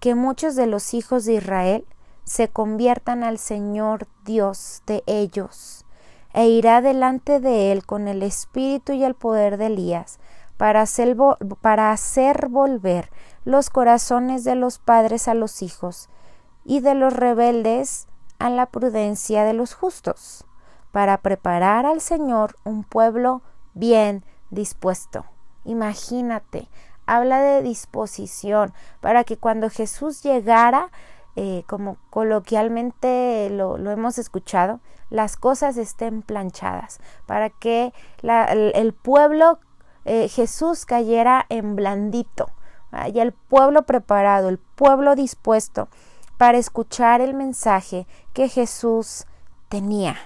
que 0.00 0.16
muchos 0.16 0.56
de 0.56 0.66
los 0.66 0.94
hijos 0.94 1.24
de 1.24 1.34
Israel 1.34 1.86
se 2.24 2.48
conviertan 2.48 3.22
al 3.22 3.38
Señor 3.38 4.08
Dios 4.24 4.82
de 4.86 5.04
ellos 5.06 5.84
e 6.32 6.48
irá 6.48 6.80
delante 6.80 7.40
de 7.40 7.72
él 7.72 7.84
con 7.84 8.08
el 8.08 8.22
espíritu 8.22 8.92
y 8.92 9.04
el 9.04 9.14
poder 9.14 9.56
de 9.56 9.66
Elías, 9.66 10.18
para 10.56 10.82
hacer, 10.82 11.16
para 11.60 11.90
hacer 11.90 12.48
volver 12.48 13.10
los 13.44 13.70
corazones 13.70 14.44
de 14.44 14.54
los 14.54 14.78
padres 14.78 15.28
a 15.28 15.34
los 15.34 15.62
hijos, 15.62 16.08
y 16.64 16.80
de 16.80 16.94
los 16.94 17.12
rebeldes 17.12 18.06
a 18.38 18.50
la 18.50 18.66
prudencia 18.66 19.44
de 19.44 19.54
los 19.54 19.74
justos, 19.74 20.44
para 20.92 21.18
preparar 21.18 21.86
al 21.86 22.00
Señor 22.00 22.56
un 22.64 22.84
pueblo 22.84 23.42
bien 23.74 24.24
dispuesto. 24.50 25.24
Imagínate, 25.64 26.68
habla 27.10 27.40
de 27.40 27.62
disposición, 27.62 28.72
para 29.00 29.24
que 29.24 29.36
cuando 29.36 29.68
Jesús 29.68 30.22
llegara, 30.22 30.90
eh, 31.34 31.64
como 31.66 31.96
coloquialmente 32.10 33.50
lo, 33.50 33.76
hemos 33.90 34.18
escuchado, 34.18 34.80
las 35.10 35.36
cosas 35.36 35.76
estén 35.76 36.22
planchadas, 36.22 37.00
para 37.26 37.50
que 37.50 37.92
el, 38.22 38.92
pueblo 38.94 39.58
eh, 40.04 40.28
Jesús 40.28 40.86
cayera 40.86 41.46
en 41.48 41.74
blandito, 41.74 42.52
y 43.12 43.18
el 43.18 43.32
pueblo 43.32 43.82
preparado, 43.82 44.48
el 44.48 44.58
pueblo 44.58 45.14
dispuesto 45.14 45.88
para 46.38 46.58
escuchar 46.58 47.20
el 47.20 47.34
mensaje 47.34 48.06
que 48.32 48.48
Jesús 48.48 49.26
tenía. 49.68 50.16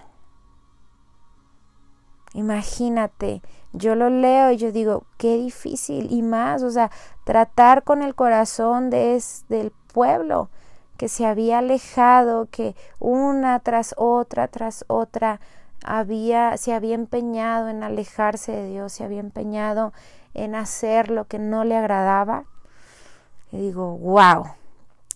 Imagínate, 2.35 3.43
yo 3.75 3.97
lo 3.97 4.09
leo 4.09 4.53
y 4.53 4.57
yo 4.57 4.71
digo, 4.71 5.05
qué 5.19 5.37
difícil 5.37 6.07
y 6.11 6.23
más, 6.23 6.63
o 6.63 6.71
sea, 6.71 6.91
tratar 7.25 7.83
con 7.83 8.03
el 8.03 8.15
corazón 8.15 8.89
de, 8.89 9.23
del 9.49 9.73
pueblo, 9.93 10.49
que 10.97 11.09
se 11.09 11.27
había 11.27 11.59
alejado, 11.59 12.47
que 12.51 12.77
una 13.01 13.59
tras 13.59 13.95
otra, 13.99 14.47
tras 14.47 14.85
otra, 14.87 15.41
había, 15.85 16.57
se 16.57 16.73
había 16.73 16.95
empeñado 16.95 17.69
en 17.69 17.83
alejarse 17.83 18.53
de 18.53 18.69
Dios, 18.69 18.93
se 18.93 19.05
había 19.05 19.21
empeñado 19.21 19.93
en 20.35 20.55
hacer 20.55 21.11
lo 21.11 21.27
que 21.27 21.41
no 21.41 21.65
le 21.65 21.77
agradaba. 21.77 22.45
Y 23.51 23.59
digo, 23.59 23.99
wow, 23.99 24.47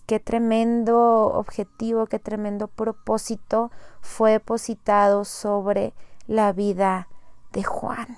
qué 0.05 0.19
tremendo 0.19 1.27
objetivo, 1.27 2.07
qué 2.07 2.19
tremendo 2.19 2.67
propósito 2.67 3.71
fue 4.01 4.31
depositado 4.31 5.23
sobre 5.23 5.93
la 6.27 6.51
vida 6.51 7.07
de 7.53 7.63
Juan. 7.63 8.17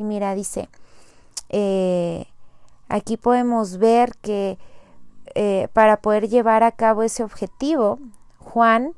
Y 0.00 0.02
mira, 0.02 0.34
dice, 0.34 0.70
eh, 1.50 2.24
aquí 2.88 3.18
podemos 3.18 3.76
ver 3.76 4.16
que 4.22 4.56
eh, 5.34 5.68
para 5.74 5.98
poder 5.98 6.30
llevar 6.30 6.62
a 6.62 6.72
cabo 6.72 7.02
ese 7.02 7.22
objetivo, 7.22 7.98
Juan 8.38 8.94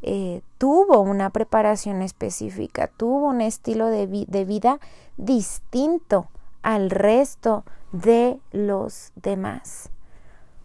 eh, 0.00 0.40
tuvo 0.56 1.00
una 1.00 1.28
preparación 1.28 2.00
específica, 2.00 2.86
tuvo 2.86 3.26
un 3.26 3.42
estilo 3.42 3.88
de, 3.88 4.06
de 4.06 4.44
vida 4.46 4.80
distinto 5.18 6.28
al 6.62 6.88
resto 6.88 7.66
de 7.92 8.40
los 8.50 9.12
demás. 9.14 9.90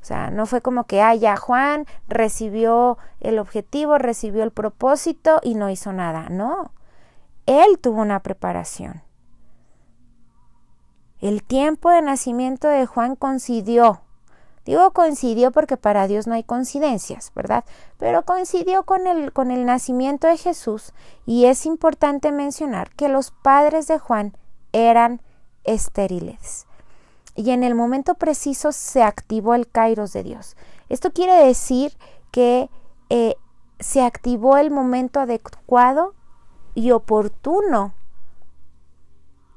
O 0.02 0.06
sea, 0.06 0.32
no 0.32 0.46
fue 0.46 0.62
como 0.62 0.86
que, 0.86 1.02
ah, 1.02 1.16
ya 1.16 1.36
Juan 1.36 1.86
recibió 2.08 2.98
el 3.20 3.40
objetivo, 3.40 3.98
recibió 3.98 4.44
el 4.44 4.52
propósito 4.52 5.42
y 5.44 5.56
no 5.56 5.70
hizo 5.70 5.92
nada. 5.92 6.30
No, 6.30 6.72
él 7.46 7.78
tuvo 7.82 8.02
una 8.02 8.22
preparación. 8.22 9.02
El 11.22 11.44
tiempo 11.44 11.90
de 11.90 12.02
nacimiento 12.02 12.68
de 12.68 12.86
Juan 12.86 13.16
coincidió. 13.16 14.02
Digo 14.66 14.92
coincidió 14.92 15.52
porque 15.52 15.78
para 15.78 16.08
Dios 16.08 16.28
no 16.28 16.34
hay 16.34 16.44
coincidencias, 16.44 17.32
¿verdad? 17.34 17.64
Pero 17.98 18.24
coincidió 18.24 18.84
con 18.84 19.08
el, 19.08 19.32
con 19.32 19.50
el 19.50 19.66
nacimiento 19.66 20.28
de 20.28 20.38
Jesús 20.38 20.94
y 21.26 21.46
es 21.46 21.66
importante 21.66 22.32
mencionar 22.32 22.92
que 22.92 23.08
los 23.08 23.32
padres 23.32 23.88
de 23.88 23.98
Juan 23.98 24.38
eran 24.72 25.22
estériles 25.64 26.68
y 27.36 27.52
en 27.52 27.64
el 27.64 27.76
momento 27.76 28.16
preciso 28.16 28.72
se 28.72 29.04
activó 29.04 29.56
el 29.56 29.68
kairos 29.68 30.14
de 30.14 30.24
Dios. 30.24 30.56
Esto 30.90 31.12
quiere 31.12 31.34
decir 31.34 31.98
que 32.32 32.70
eh, 33.10 33.36
se 33.80 34.04
activó 34.04 34.58
el 34.58 34.72
momento 34.72 35.20
adecuado 35.20 36.14
y 36.76 36.92
oportuno 36.92 37.94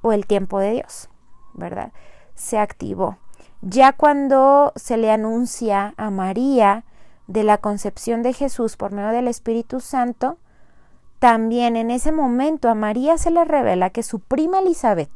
o 0.03 0.13
el 0.13 0.27
tiempo 0.27 0.59
de 0.59 0.73
Dios, 0.73 1.09
¿verdad? 1.55 1.93
Se 2.35 2.59
activó. 2.59 3.19
Ya 3.63 3.93
cuando 3.93 4.73
se 4.77 4.97
le 4.97 5.11
anuncia 5.11 5.95
a 5.97 6.11
María 6.11 6.85
de 7.27 7.45
la 7.45 7.59
concepción 7.59 8.23
de 8.23 8.33
Jesús 8.33 8.77
por 8.77 8.93
medio 8.93 9.09
del 9.11 9.29
Espíritu 9.29 9.81
Santo, 9.81 10.39
también 11.19 11.77
en 11.77 11.91
ese 11.91 12.13
momento 12.13 12.69
a 12.69 12.75
María 12.75 13.17
se 13.17 13.31
le 13.31 13.45
revela 13.45 13.91
que 13.91 14.03
su 14.03 14.21
prima 14.21 14.59
Elizabeth, 14.59 15.11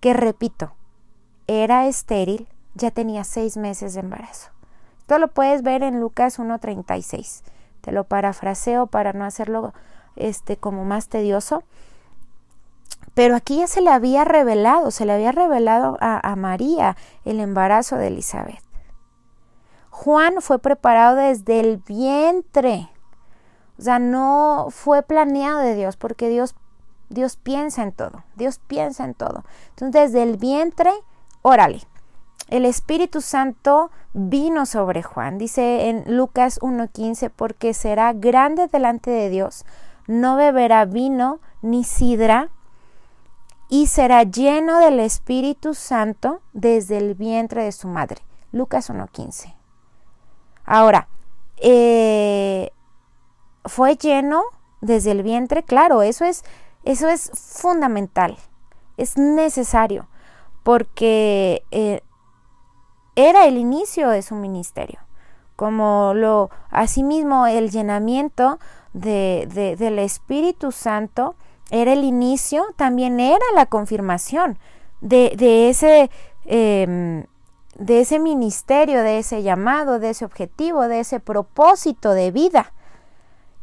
que 0.00 0.12
repito, 0.12 0.72
era 1.46 1.86
estéril, 1.86 2.46
ya 2.74 2.90
tenía 2.90 3.24
seis 3.24 3.56
meses 3.56 3.94
de 3.94 4.00
embarazo. 4.00 4.50
Esto 4.98 5.18
lo 5.18 5.28
puedes 5.28 5.62
ver 5.62 5.82
en 5.82 5.98
Lucas 5.98 6.38
1.36. 6.38 7.42
Te 7.80 7.92
lo 7.92 8.04
parafraseo 8.04 8.86
para 8.86 9.12
no 9.12 9.24
hacerlo 9.24 9.72
este, 10.16 10.56
como 10.56 10.84
más 10.84 11.08
tedioso. 11.08 11.64
Pero 13.20 13.36
aquí 13.36 13.58
ya 13.58 13.66
se 13.66 13.82
le 13.82 13.90
había 13.90 14.24
revelado, 14.24 14.90
se 14.90 15.04
le 15.04 15.12
había 15.12 15.30
revelado 15.30 15.98
a, 16.00 16.34
María 16.36 16.96
el 17.26 17.38
embarazo 17.38 17.96
de 17.96 18.06
Elizabeth. 18.06 18.62
Juan 19.90 20.40
fue 20.40 20.58
preparado 20.58 21.16
desde 21.16 21.60
el 21.60 21.76
vientre. 21.76 22.88
O 23.78 23.82
sea, 23.82 23.98
no 23.98 24.68
fue 24.70 25.02
planeado 25.02 25.58
de 25.58 25.74
Dios, 25.74 25.98
porque 25.98 26.30
Dios, 26.30 26.54
Dios 27.10 27.36
piensa 27.36 27.82
en 27.82 27.92
todo. 27.92 28.24
Dios 28.36 28.58
piensa 28.66 29.04
en 29.04 29.12
todo. 29.12 29.44
Entonces, 29.68 30.12
desde 30.12 30.22
el 30.22 30.38
vientre 30.38 30.90
órale. 31.42 31.82
El 32.48 32.64
Espíritu 32.64 33.20
Santo 33.20 33.90
vino 34.14 34.64
sobre 34.64 35.02
Juan, 35.02 35.36
dice 35.36 35.90
en 35.90 36.16
Lucas 36.16 36.58
1.15, 36.62 37.30
porque 37.36 37.74
será 37.74 38.14
grande 38.14 38.66
delante 38.68 39.10
de 39.10 39.28
Dios, 39.28 39.66
no 40.06 40.36
beberá 40.36 40.86
vino 40.86 41.40
ni 41.60 41.84
sidra, 41.84 42.48
y 43.70 43.86
será 43.86 44.24
lleno 44.24 44.80
del 44.80 44.98
Espíritu 44.98 45.74
Santo 45.74 46.42
desde 46.52 46.98
el 46.98 47.14
vientre 47.14 47.62
de 47.62 47.72
su 47.72 47.86
madre. 47.86 48.20
Lucas 48.52 48.90
1.15. 48.90 49.54
Ahora, 50.66 51.08
eh, 51.56 52.72
fue 53.64 53.94
lleno 53.96 54.42
desde 54.80 55.12
el 55.12 55.22
vientre, 55.22 55.62
claro, 55.62 56.02
eso 56.02 56.24
es, 56.24 56.42
eso 56.84 57.08
es 57.08 57.30
fundamental, 57.32 58.36
es 58.96 59.16
necesario 59.16 60.08
porque 60.64 61.62
eh, 61.70 62.02
era 63.14 63.46
el 63.46 63.56
inicio 63.56 64.08
de 64.08 64.22
su 64.22 64.34
ministerio, 64.34 64.98
como 65.54 66.12
lo 66.14 66.50
asimismo 66.70 67.46
el 67.46 67.70
llenamiento 67.70 68.58
de, 68.92 69.76
del 69.78 69.98
Espíritu 69.98 70.72
Santo 70.72 71.36
era 71.70 71.92
el 71.92 72.04
inicio, 72.04 72.66
también 72.76 73.20
era 73.20 73.44
la 73.54 73.66
confirmación 73.66 74.58
de, 75.00 75.68
ese 75.70 76.10
em, 76.44 77.24
de 77.80 78.00
ese 78.00 78.18
ministerio, 78.18 79.02
de 79.02 79.18
ese 79.18 79.42
llamado, 79.42 79.98
de 79.98 80.10
ese 80.10 80.24
objetivo, 80.24 80.86
de 80.86 81.00
ese 81.00 81.18
propósito 81.18 82.12
de 82.12 82.30
vida. 82.30 82.72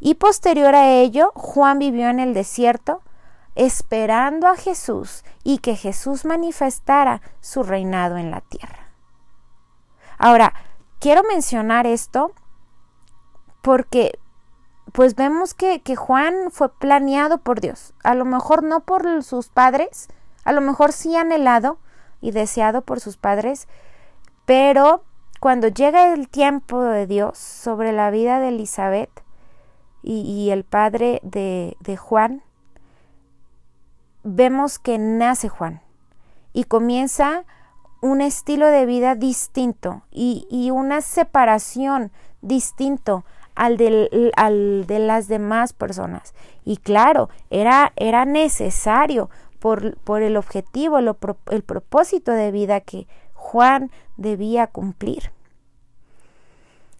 Y 0.00 0.14
posterior 0.14 0.74
a 0.74 0.90
ello, 0.90 1.32
Juan 1.34 1.78
vivió 1.78 2.08
en 2.08 2.18
el 2.18 2.34
desierto 2.34 3.02
esperando 3.54 4.46
a 4.46 4.56
Jesús 4.56 5.24
y 5.42 5.58
que 5.58 5.76
Jesús 5.76 6.24
manifestara 6.24 7.22
su 7.40 7.62
reinado 7.62 8.16
en 8.16 8.30
la 8.30 8.40
tierra. 8.40 8.90
Ahora, 10.18 10.54
quiero 10.98 11.22
mencionar 11.24 11.86
esto 11.86 12.32
porque 13.62 14.18
pues 14.92 15.14
vemos 15.14 15.54
que, 15.54 15.80
Juan 15.96 16.50
fue 16.50 16.68
planeado 16.70 17.38
por 17.38 17.60
Dios, 17.60 17.94
a 18.02 18.14
lo 18.14 18.24
mejor 18.24 18.62
no 18.62 18.80
por 18.80 19.22
sus 19.22 19.48
padres, 19.48 20.08
a 20.44 20.52
lo 20.52 20.60
mejor 20.60 20.92
sí 20.92 21.16
anhelado 21.16 21.78
y 22.20 22.30
deseado 22.30 22.82
por 22.82 23.00
sus 23.00 23.16
padres, 23.16 23.68
pero 24.44 25.04
cuando 25.40 25.68
llega 25.68 26.12
el 26.12 26.28
tiempo 26.28 26.82
de 26.82 27.06
Dios 27.06 27.38
sobre 27.38 27.92
la 27.92 28.10
vida 28.10 28.40
de 28.40 28.48
Elizabeth 28.48 29.22
y, 30.02 30.20
y 30.20 30.50
el 30.50 30.64
padre 30.64 31.20
de, 31.22 31.76
de 31.80 31.96
Juan, 31.96 32.42
vemos 34.24 34.78
que 34.78 34.98
nace 34.98 35.48
Juan 35.48 35.80
y 36.52 36.64
comienza 36.64 37.44
un 38.00 38.20
estilo 38.20 38.66
de 38.66 38.86
vida 38.86 39.14
distinto 39.14 40.02
y, 40.10 40.70
una 40.70 41.00
separación 41.00 42.12
distinto 42.42 43.24
al 43.58 43.76
de, 43.76 44.32
al 44.36 44.86
de, 44.86 44.98
las 44.98 45.28
demás 45.28 45.72
personas. 45.72 46.34
Y 46.64 46.78
claro, 46.78 47.28
era, 47.50 47.92
era 47.96 48.24
necesario 48.24 49.30
por, 49.58 49.96
por 49.98 50.22
el 50.22 50.36
objetivo, 50.36 50.98
el 50.98 51.62
propósito 51.62 52.32
de 52.32 52.50
vida 52.50 52.80
que 52.80 53.06
Juan 53.34 53.90
debía 54.16 54.66
cumplir. 54.66 55.32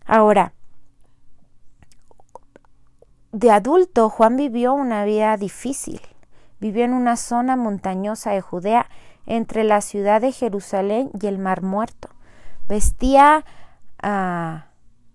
Ahora, 0.05 0.53
de 3.33 3.51
adulto, 3.51 4.09
Juan 4.09 4.37
vivió 4.37 4.73
una 4.75 5.05
vida 5.05 5.37
difícil 5.37 6.01
Vivió 6.61 6.85
en 6.85 6.93
una 6.93 7.17
zona 7.17 7.57
montañosa 7.57 8.33
de 8.33 8.41
Judea, 8.41 8.89
entre 9.27 9.63
la 9.63 9.81
ciudad 9.81 10.21
de 10.21 10.33
Jerusalén 10.33 11.11
y 11.21 11.27
el 11.27 11.39
Mar 11.39 11.63
Muerto. 11.63 12.09
Vestía 12.67 13.45
ah, 14.03 14.68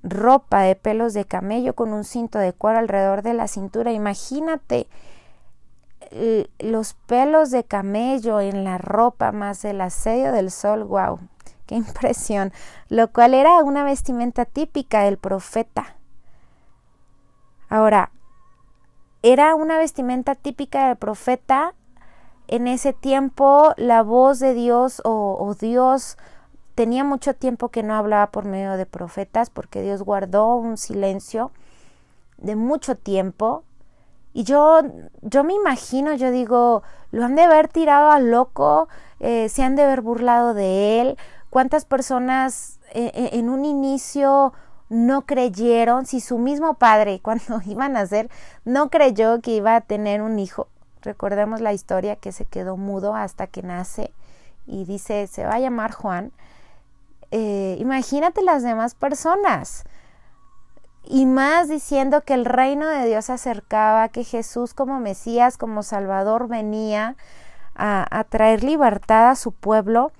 ropa 0.04 0.62
de 0.62 0.76
pelos 0.76 1.13
de 1.13 1.26
camello 1.26 1.74
con 1.74 1.94
un 1.94 2.04
cinto 2.04 2.38
de 2.39 2.54
cuero 2.54 2.80
alrededor 2.80 3.22
de 3.22 3.34
la 3.34 3.48
cintura. 3.48 3.92
Imagínate 3.92 4.88
los 6.60 6.94
pelos 6.94 7.50
de 7.52 7.63
camello 7.63 8.39
en 8.39 8.63
la 8.63 8.78
ropa 8.78 9.32
más 9.32 9.66
el 9.66 9.82
asedio 9.82 10.32
del 10.32 10.52
sol. 10.52 10.84
¡Wow! 10.84 11.20
¡Qué 11.66 11.76
impresión! 11.76 12.52
Lo 12.89 13.12
cual 13.12 13.34
era 13.34 13.63
una 13.63 13.84
vestimenta 13.84 14.46
típica 14.46 15.04
del 15.04 15.18
profeta. 15.18 15.96
Ahora, 17.70 18.12
era 19.24 19.56
una 19.56 19.78
vestimenta 19.78 20.36
típica 20.36 20.88
del 20.88 20.98
profeta. 20.98 21.74
En 22.48 22.68
ese 22.68 22.94
tiempo 22.94 23.74
la 23.78 24.04
voz 24.04 24.39
de 24.39 24.54
Dios 24.54 25.02
o, 25.06 25.56
Dios 25.60 26.18
tenía 26.75 27.03
mucho 27.03 27.33
tiempo 27.33 27.69
que 27.69 27.83
no 27.83 27.95
hablaba 27.95 28.27
por 28.31 28.45
medio 28.45 28.77
de 28.77 28.86
profetas 28.86 29.49
porque 29.49 29.81
Dios 29.81 30.01
guardó 30.01 30.55
un 30.55 30.77
silencio 30.77 31.51
de 32.38 32.55
mucho 32.55 32.95
tiempo. 32.95 33.63
Y 34.33 34.43
yo, 34.43 34.81
yo 35.21 35.43
me 35.43 35.53
imagino, 35.53 36.13
yo 36.15 36.31
digo, 36.31 36.83
lo 37.12 37.25
han 37.25 37.36
de 37.36 37.43
haber 37.43 37.67
tirado 37.67 38.12
al 38.12 38.31
loco, 38.31 38.88
eh, 39.19 39.47
se 39.49 39.63
han 39.63 39.75
de 39.75 39.83
haber 39.83 40.01
burlado 40.01 40.53
de 40.53 41.01
él. 41.01 41.17
¿Cuántas 41.49 41.86
personas 41.86 42.79
eh, 42.93 43.12
eh, 43.13 43.29
en 43.33 43.49
un 43.49 43.65
inicio 43.65 44.53
no 44.89 45.25
creyeron, 45.25 46.05
si 46.05 46.21
su 46.21 46.38
mismo 46.38 46.75
padre 46.75 47.19
cuando 47.23 47.62
iban 47.65 47.97
a 47.97 48.01
nacer 48.01 48.29
no 48.63 48.89
creyó 48.89 49.41
que 49.41 49.51
iba 49.51 49.75
a 49.75 49.81
tener 49.81 50.21
un 50.21 50.39
hijo. 50.39 50.67
Recordemos 51.01 51.59
la 51.59 51.73
historia 51.73 52.15
que 52.15 52.31
se 52.31 52.45
quedó 52.45 52.77
mudo 52.77 53.15
hasta 53.15 53.47
que 53.47 53.63
nace 53.63 54.13
y 54.65 54.86
dice 54.86 55.27
se 55.27 55.45
va 55.45 55.55
a 55.55 55.59
llamar 55.59 55.91
Juan. 55.91 56.31
Eh, 57.36 57.78
imagínate 57.80 58.43
las 58.43 58.62
demás 58.62 58.93
personas. 58.93 59.86
Y 61.04 61.26
más 61.26 61.67
diciendo 61.67 62.22
que 62.22 62.34
el 62.34 62.46
reino 62.46 62.88
de 62.88 63.06
Dios 63.08 63.26
se 63.26 63.34
acercaba, 63.34 64.08
que 64.10 64.24
Jesús 64.24 64.74
como 64.74 65.00
Mesías, 65.00 65.58
como 65.58 65.84
Salvador 65.84 66.48
venía 66.48 67.15
a, 67.76 68.06
a 68.10 68.24
traer 68.24 68.63
libertad 68.63 69.32
a 69.32 69.36
su 69.36 69.52
pueblo 69.52 70.12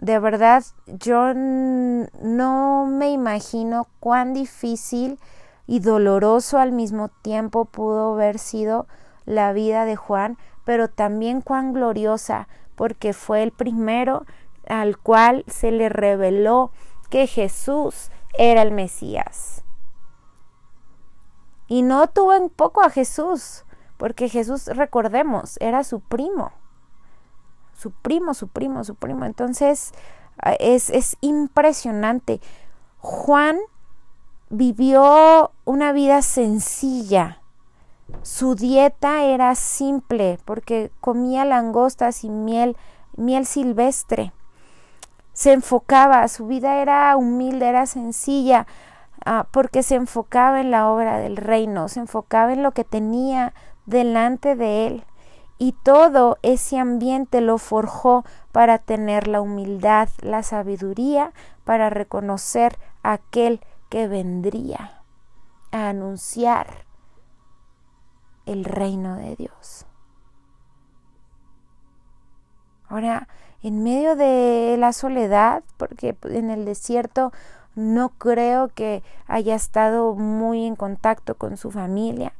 de 0.00 0.18
verdad 0.18 0.64
yo 0.86 1.34
no 1.34 2.86
me 2.86 3.10
imagino 3.10 3.86
cuán 4.00 4.32
difícil 4.32 5.18
y 5.66 5.80
doloroso 5.80 6.58
al 6.58 6.72
mismo 6.72 7.08
tiempo 7.08 7.66
pudo 7.66 8.14
haber 8.14 8.38
sido 8.38 8.86
la 9.26 9.52
vida 9.52 9.84
de 9.84 9.96
Juan, 9.96 10.38
pero 10.64 10.88
también 10.88 11.42
cuán 11.42 11.74
gloriosa, 11.74 12.48
porque 12.76 13.12
fue 13.12 13.42
el 13.42 13.52
primero 13.52 14.24
al 14.70 14.98
cual 14.98 15.44
se 15.48 15.72
le 15.72 15.88
reveló 15.88 16.70
que 17.10 17.26
Jesús 17.26 18.10
era 18.34 18.62
el 18.62 18.70
Mesías. 18.70 19.64
Y 21.66 21.82
no 21.82 22.08
tuvo 22.08 22.34
en 22.34 22.48
poco 22.48 22.82
a 22.82 22.90
Jesús, 22.90 23.64
porque 23.96 24.28
Jesús, 24.28 24.66
recordemos, 24.66 25.56
era 25.60 25.84
su 25.84 26.00
primo. 26.00 26.52
Su 27.74 27.90
primo, 27.90 28.34
su 28.34 28.48
primo, 28.48 28.84
su 28.84 28.94
primo. 28.94 29.24
Entonces, 29.24 29.92
es, 30.58 30.90
es 30.90 31.16
impresionante. 31.20 32.40
Juan 32.98 33.58
vivió 34.50 35.52
una 35.64 35.92
vida 35.92 36.22
sencilla. 36.22 37.40
Su 38.22 38.54
dieta 38.54 39.24
era 39.24 39.54
simple 39.54 40.38
porque 40.44 40.90
comía 41.00 41.44
langostas 41.44 42.24
y 42.24 42.30
miel, 42.30 42.76
miel 43.16 43.46
silvestre. 43.46 44.32
Se 45.40 45.54
enfocaba, 45.54 46.28
su 46.28 46.46
vida 46.48 46.82
era 46.82 47.16
humilde, 47.16 47.66
era 47.66 47.86
sencilla, 47.86 48.66
ah, 49.24 49.46
porque 49.50 49.82
se 49.82 49.94
enfocaba 49.94 50.60
en 50.60 50.70
la 50.70 50.90
obra 50.90 51.16
del 51.16 51.38
reino, 51.38 51.88
se 51.88 52.00
enfocaba 52.00 52.52
en 52.52 52.62
lo 52.62 52.72
que 52.72 52.84
tenía 52.84 53.54
delante 53.86 54.54
de 54.54 54.86
él. 54.86 55.04
Y 55.56 55.72
todo 55.82 56.36
ese 56.42 56.78
ambiente 56.78 57.40
lo 57.40 57.56
forjó 57.56 58.22
para 58.52 58.76
tener 58.76 59.28
la 59.28 59.40
humildad, 59.40 60.10
la 60.20 60.42
sabiduría, 60.42 61.32
para 61.64 61.88
reconocer 61.88 62.78
a 63.02 63.12
aquel 63.12 63.64
que 63.88 64.08
vendría 64.08 65.00
a 65.72 65.88
anunciar 65.88 66.84
el 68.44 68.66
reino 68.66 69.16
de 69.16 69.36
Dios. 69.36 69.86
Ahora, 72.90 73.26
en 73.62 73.82
medio 73.82 74.16
de 74.16 74.76
la 74.78 74.92
soledad, 74.92 75.62
porque 75.76 76.16
en 76.24 76.50
el 76.50 76.64
desierto 76.64 77.32
no 77.74 78.10
creo 78.10 78.68
que 78.68 79.02
haya 79.26 79.54
estado 79.54 80.14
muy 80.14 80.66
en 80.66 80.76
contacto 80.76 81.36
con 81.36 81.56
su 81.56 81.70
familia, 81.70 82.32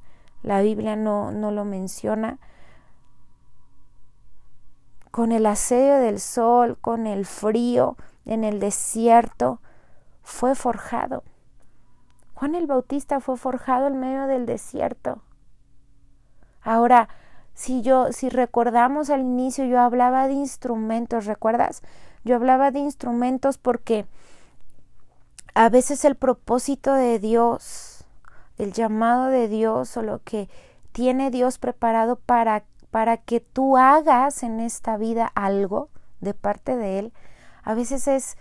la 0.43 0.61
Biblia 0.63 0.97
no, 0.97 1.33
no 1.33 1.51
lo 1.51 1.65
menciona, 1.65 2.39
con 5.11 5.33
el 5.33 5.47
asedio 5.47 5.99
del 5.99 6.21
sol, 6.21 6.79
con 6.81 7.07
el 7.07 7.27
frío 7.27 7.97
en 8.25 8.45
el 8.45 8.61
desierto, 8.61 9.61
fue 10.23 10.55
forjado. 10.55 11.25
Juan 12.35 12.55
el 12.55 12.67
Bautista 12.67 13.21
fue 13.21 13.37
forjado 13.37 13.89
en 13.89 14.01
medio 14.01 14.27
del 14.27 14.47
desierto. 14.47 15.21
Ahora, 16.63 17.09
si 17.61 17.83
yo, 17.83 18.11
si 18.11 18.31
recordamos 18.31 19.11
al 19.11 19.20
inicio, 19.20 19.66
yo 19.66 19.81
hablaba 19.81 20.29
de 20.29 20.33
instrumentos, 20.33 21.27
¿recuerdas? 21.27 21.83
Yo 22.25 22.37
hablaba 22.37 22.70
de 22.70 22.79
instrumentos 22.79 23.59
porque 23.59 24.07
a 25.55 25.68
veces 25.68 26.07
el 26.07 26.14
propósito 26.14 26.94
de 26.94 27.18
Dios, 27.18 28.07
el 28.57 28.73
llamado 28.73 29.27
de 29.27 29.46
Dios 29.46 29.94
o 29.99 30.03
lo 30.03 30.23
que 30.25 30.49
tiene 30.92 31.31
Dios 31.31 31.59
preparado 31.59 32.16
para, 32.16 32.64
para 32.90 33.18
que 33.18 33.40
tú 33.40 33.77
hagas 33.77 34.42
en 34.42 34.59
esta 34.61 34.96
vida 34.96 35.31
algo 35.35 35.90
de 36.23 36.33
parte 36.33 36.77
de 36.77 36.99
Él, 36.99 37.12
a 37.62 37.75
veces 37.75 38.09
es 38.09 38.38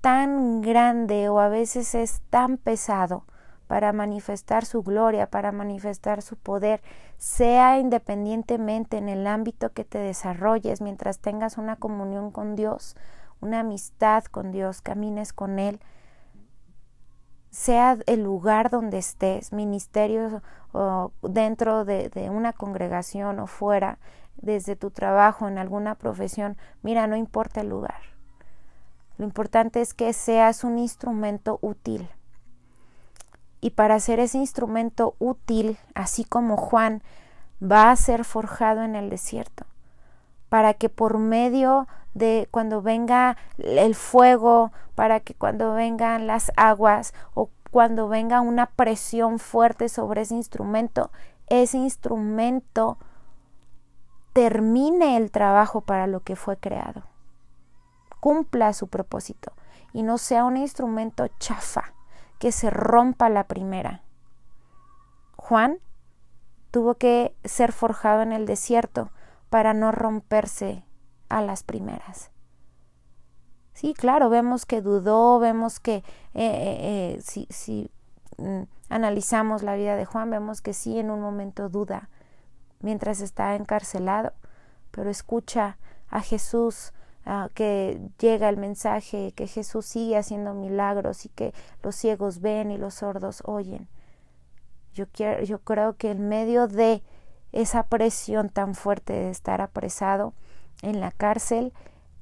tan 0.00 0.60
grande 0.60 1.28
o 1.28 1.40
a 1.40 1.48
veces 1.48 1.96
es 1.96 2.22
tan 2.30 2.58
pesado 2.58 3.24
para 3.66 3.92
manifestar 3.92 4.64
su 4.64 4.84
gloria, 4.84 5.28
para 5.28 5.50
manifestar 5.50 6.22
su 6.22 6.36
poder, 6.36 6.82
sea 7.18 7.78
independientemente 7.78 8.98
en 8.98 9.08
el 9.08 9.26
ámbito 9.26 9.72
que 9.72 9.84
te 9.84 9.98
desarrolles, 9.98 10.80
mientras 10.80 11.18
tengas 11.18 11.58
una 11.58 11.76
comunión 11.76 12.30
con 12.30 12.56
Dios, 12.56 12.96
una 13.40 13.60
amistad 13.60 14.24
con 14.24 14.52
Dios, 14.52 14.80
camines 14.80 15.32
con 15.32 15.58
Él, 15.58 15.80
sea 17.50 17.98
el 18.06 18.22
lugar 18.22 18.70
donde 18.70 18.98
estés, 18.98 19.52
ministerio 19.52 20.42
o 20.72 21.12
dentro 21.22 21.84
de, 21.84 22.08
de 22.08 22.30
una 22.30 22.52
congregación 22.52 23.38
o 23.38 23.46
fuera, 23.46 23.98
desde 24.36 24.76
tu 24.76 24.90
trabajo, 24.90 25.46
en 25.46 25.58
alguna 25.58 25.94
profesión, 25.94 26.56
mira, 26.82 27.06
no 27.06 27.16
importa 27.16 27.60
el 27.60 27.68
lugar 27.68 28.14
lo 29.16 29.24
importante 29.24 29.80
es 29.80 29.94
que 29.94 30.12
seas 30.12 30.64
un 30.64 30.78
instrumento 30.78 31.58
útil. 31.62 32.08
Y 33.64 33.70
para 33.70 33.98
ser 33.98 34.20
ese 34.20 34.36
instrumento 34.36 35.14
útil, 35.18 35.78
así 35.94 36.24
como 36.24 36.58
Juan 36.58 37.02
va 37.62 37.90
a 37.90 37.96
ser 37.96 38.26
forjado 38.26 38.82
en 38.82 38.94
el 38.94 39.08
desierto, 39.08 39.64
para 40.50 40.74
que 40.74 40.90
por 40.90 41.16
medio 41.16 41.88
de 42.12 42.46
cuando 42.50 42.82
venga 42.82 43.38
el 43.56 43.94
fuego, 43.94 44.70
para 44.94 45.20
que 45.20 45.32
cuando 45.32 45.72
vengan 45.72 46.26
las 46.26 46.52
aguas 46.58 47.14
o 47.32 47.48
cuando 47.70 48.06
venga 48.06 48.42
una 48.42 48.66
presión 48.66 49.38
fuerte 49.38 49.88
sobre 49.88 50.20
ese 50.20 50.34
instrumento, 50.34 51.10
ese 51.46 51.78
instrumento 51.78 52.98
termine 54.34 55.16
el 55.16 55.30
trabajo 55.30 55.80
para 55.80 56.06
lo 56.06 56.20
que 56.20 56.36
fue 56.36 56.58
creado. 56.58 57.04
Cumpla 58.20 58.74
su 58.74 58.88
propósito 58.88 59.54
y 59.94 60.02
no 60.02 60.18
sea 60.18 60.44
un 60.44 60.58
instrumento 60.58 61.28
chafa 61.38 61.94
que 62.38 62.52
se 62.52 62.70
rompa 62.70 63.28
la 63.28 63.44
primera. 63.44 64.02
Juan 65.36 65.78
tuvo 66.70 66.94
que 66.94 67.36
ser 67.44 67.72
forjado 67.72 68.22
en 68.22 68.32
el 68.32 68.46
desierto 68.46 69.10
para 69.50 69.74
no 69.74 69.92
romperse 69.92 70.84
a 71.28 71.42
las 71.42 71.62
primeras. 71.62 72.30
Sí, 73.74 73.92
claro, 73.92 74.30
vemos 74.30 74.64
que 74.66 74.80
dudó, 74.80 75.38
vemos 75.38 75.80
que 75.80 75.96
eh, 75.96 76.02
eh, 76.34 76.78
eh, 77.14 77.20
si, 77.22 77.46
si 77.50 77.90
mm, 78.38 78.62
analizamos 78.88 79.62
la 79.62 79.74
vida 79.74 79.96
de 79.96 80.06
Juan, 80.06 80.30
vemos 80.30 80.62
que 80.62 80.72
sí 80.72 80.98
en 80.98 81.10
un 81.10 81.20
momento 81.20 81.68
duda 81.68 82.08
mientras 82.80 83.20
está 83.20 83.56
encarcelado, 83.56 84.32
pero 84.90 85.10
escucha 85.10 85.76
a 86.08 86.20
Jesús 86.22 86.93
Ah, 87.26 87.48
que 87.54 87.98
llega 88.18 88.50
el 88.50 88.58
mensaje 88.58 89.32
que 89.32 89.46
Jesús 89.46 89.86
sigue 89.86 90.18
haciendo 90.18 90.52
milagros 90.52 91.24
y 91.24 91.30
que 91.30 91.54
los 91.82 91.96
ciegos 91.96 92.40
ven 92.40 92.70
y 92.70 92.76
los 92.76 92.94
sordos 92.94 93.42
oyen. 93.46 93.88
Yo, 94.92 95.06
quiero, 95.10 95.42
yo 95.42 95.58
creo 95.60 95.96
que 95.96 96.10
en 96.10 96.28
medio 96.28 96.68
de 96.68 97.02
esa 97.52 97.84
presión 97.84 98.50
tan 98.50 98.74
fuerte 98.74 99.14
de 99.14 99.30
estar 99.30 99.62
apresado 99.62 100.34
en 100.82 101.00
la 101.00 101.12
cárcel, 101.12 101.72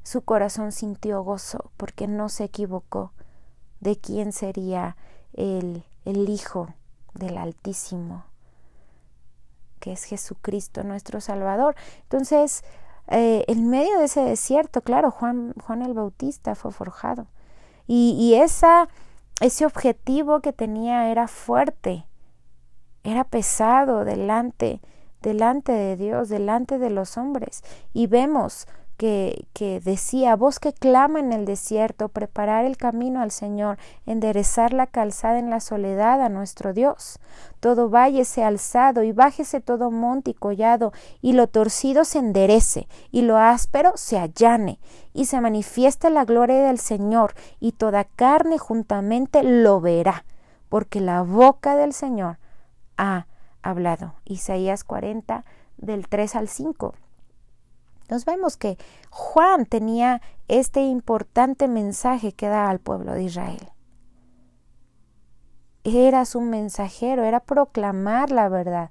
su 0.04 0.22
corazón 0.22 0.70
sintió 0.70 1.22
gozo 1.22 1.72
porque 1.76 2.06
no 2.06 2.28
se 2.28 2.44
equivocó 2.44 3.12
de 3.80 3.98
quién 3.98 4.32
sería 4.32 4.96
el, 5.32 5.84
el 6.04 6.28
Hijo 6.28 6.74
del 7.14 7.38
Altísimo, 7.38 8.24
que 9.80 9.92
es 9.92 10.04
Jesucristo 10.04 10.84
nuestro 10.84 11.20
Salvador. 11.20 11.74
Entonces, 12.02 12.62
eh, 13.08 13.44
en 13.48 13.68
medio 13.68 13.98
de 13.98 14.04
ese 14.04 14.20
desierto, 14.20 14.80
claro, 14.80 15.10
Juan, 15.10 15.54
Juan 15.64 15.82
el 15.82 15.94
Bautista 15.94 16.54
fue 16.54 16.72
forjado. 16.72 17.26
Y, 17.86 18.16
y 18.18 18.34
esa, 18.34 18.88
ese 19.40 19.66
objetivo 19.66 20.40
que 20.40 20.52
tenía 20.52 21.10
era 21.10 21.28
fuerte, 21.28 22.06
era 23.04 23.24
pesado 23.24 24.04
delante, 24.04 24.80
delante 25.20 25.72
de 25.72 25.96
Dios, 25.96 26.28
delante 26.28 26.78
de 26.78 26.90
los 26.90 27.16
hombres. 27.16 27.62
Y 27.92 28.06
vemos 28.06 28.66
que, 28.96 29.80
decía, 29.84 30.36
voz 30.36 30.60
que 30.60 30.72
clama 30.72 31.18
en 31.18 31.32
el 31.32 31.44
desierto, 31.44 32.08
preparar 32.08 32.64
el 32.64 32.76
camino 32.76 33.20
al 33.20 33.30
Señor, 33.30 33.78
enderezar 34.06 34.72
la 34.72 34.86
calzada 34.86 35.38
en 35.38 35.50
la 35.50 35.60
soledad 35.60 36.20
a 36.22 36.28
nuestro 36.28 36.72
Dios. 36.72 37.18
Todo 37.60 37.90
valle 37.90 38.24
se 38.24 38.44
alzado 38.44 39.02
y 39.02 39.12
bájese 39.12 39.60
todo 39.60 39.90
monte 39.90 40.30
y 40.30 40.34
collado, 40.34 40.92
y 41.20 41.32
lo 41.32 41.48
torcido 41.48 42.04
se 42.04 42.18
enderece, 42.18 42.86
y 43.10 43.22
lo 43.22 43.38
áspero 43.38 43.92
se 43.96 44.18
allane, 44.18 44.78
y 45.12 45.26
se 45.26 45.40
manifieste 45.40 46.08
la 46.10 46.24
gloria 46.24 46.62
del 46.62 46.78
Señor, 46.78 47.34
y 47.58 47.72
toda 47.72 48.04
carne 48.04 48.58
juntamente 48.58 49.42
lo 49.42 49.80
verá, 49.80 50.24
porque 50.68 51.00
la 51.00 51.22
boca 51.22 51.74
del 51.76 51.92
Señor 51.92 52.38
ha 52.96 53.26
hablado. 53.62 54.14
Isaías 54.24 54.84
40 54.84 55.44
del 55.78 56.06
3 56.08 56.36
al 56.36 56.48
5 56.48 56.94
nos 58.12 58.26
vemos 58.26 58.58
que 58.58 58.76
Juan 59.08 59.64
tenía 59.64 60.20
este 60.46 60.82
importante 60.82 61.66
mensaje 61.66 62.32
que 62.32 62.46
da 62.46 62.68
al 62.68 62.78
pueblo 62.78 63.14
de 63.14 63.22
Israel. 63.22 63.70
Era 65.82 66.26
su 66.26 66.42
mensajero, 66.42 67.24
era 67.24 67.40
proclamar 67.40 68.30
la 68.30 68.50
verdad, 68.50 68.90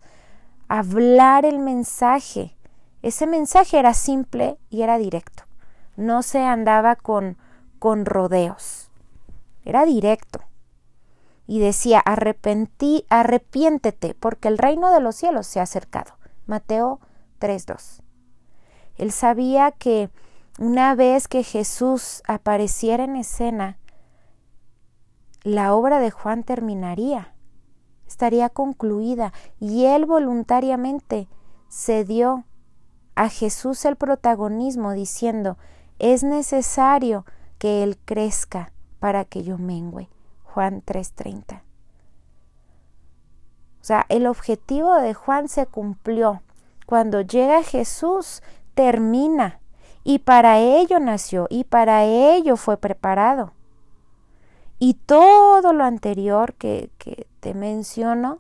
hablar 0.68 1.46
el 1.46 1.60
mensaje. 1.60 2.58
Ese 3.04 3.28
mensaje 3.28 3.78
era 3.78 3.94
simple 3.94 4.58
y 4.72 4.82
era 4.82 4.98
directo. 4.98 5.44
No 5.96 6.24
se 6.24 6.40
andaba 6.40 6.96
con, 6.96 7.38
con 7.78 8.08
rodeos. 8.08 8.90
Era 9.64 9.86
directo. 9.86 10.40
y 11.46 11.60
decía, 11.60 12.00
arrepentí, 12.00 13.06
arrepiéntete, 13.10 14.16
porque 14.16 14.48
el 14.48 14.58
reino 14.58 14.90
de 14.90 15.02
los 15.02 15.16
cielos 15.16 15.46
se 15.48 15.60
ha 15.60 15.64
acercado. 15.64 16.14
Mateo 16.48 17.02
3.2. 17.40 18.02
Él 19.02 19.12
sabía 19.12 19.72
que 19.72 20.12
una 20.60 20.94
vez 20.94 21.28
que 21.28 21.42
Jesús 21.42 22.22
apareciera 22.28 23.04
en 23.04 23.16
escena, 23.16 23.80
la 25.42 25.74
obra 25.74 26.00
de 26.00 26.12
Juan 26.12 26.44
terminaría, 26.44 27.34
estaría 28.06 28.50
concluida, 28.50 29.34
y 29.60 29.86
él 29.86 30.06
voluntariamente 30.06 31.28
cedió 31.68 32.46
a 33.16 33.28
Jesús 33.30 33.86
el 33.86 33.96
protagonismo 33.96 34.92
diciendo, 34.92 35.58
es 35.98 36.22
necesario 36.22 37.26
que 37.58 37.82
Él 37.82 37.98
crezca 38.06 38.72
para 39.00 39.26
que 39.26 39.42
yo 39.42 39.58
mengüe. 39.58 40.10
Juan 40.44 40.84
3:30. 40.84 41.64
O 43.82 43.84
sea, 43.84 44.06
el 44.10 44.28
objetivo 44.28 44.94
de 44.94 45.16
Juan 45.16 45.48
se 45.48 45.66
cumplió. 45.66 46.44
Cuando 46.86 47.22
llega 47.22 47.64
Jesús, 47.64 48.44
termina. 48.74 49.60
Y 50.04 50.20
para 50.20 50.60
ello 50.60 51.00
nació 51.00 51.48
y 51.50 51.64
para 51.64 52.04
ello 52.06 52.58
fue 52.58 52.78
preparado. 52.78 53.54
Y 54.80 54.96
todo 54.96 55.74
lo 55.74 55.84
anterior 55.84 56.56
que, 56.56 56.90
que 56.98 57.28
te 57.40 57.54
menciono 57.54 58.40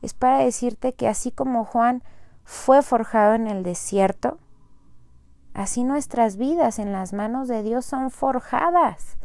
es 0.00 0.14
para 0.14 0.38
decirte 0.38 0.92
que 0.92 1.08
así 1.08 1.32
como 1.32 1.64
Juan 1.64 2.04
fue 2.44 2.82
forjado 2.82 3.34
en 3.34 3.48
el 3.48 3.62
desierto, 3.62 4.38
así 5.54 5.82
nuestras 5.82 6.36
vidas 6.36 6.78
en 6.78 6.92
las 6.92 7.12
manos 7.12 7.48
de 7.48 7.62
Dios 7.62 7.84
son 7.84 8.10
forjadas. 8.10 9.18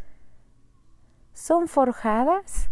Son 1.32 1.68
forjadas. 1.68 2.70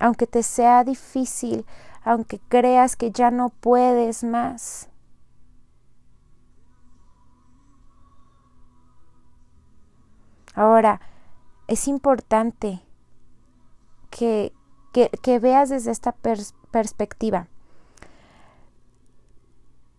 Aunque 0.00 0.26
te 0.26 0.42
sea 0.42 0.82
difícil, 0.82 1.64
aunque 2.04 2.40
creas 2.48 2.96
que 2.96 3.10
ya 3.10 3.30
no 3.30 3.50
puedes 3.50 4.24
más. 4.24 4.88
Ahora, 10.54 11.00
es 11.66 11.88
importante 11.88 12.82
que, 14.10 14.52
que, 14.92 15.38
veas 15.38 15.70
desde 15.70 15.90
esta 15.90 16.12
perspectiva. 16.70 17.48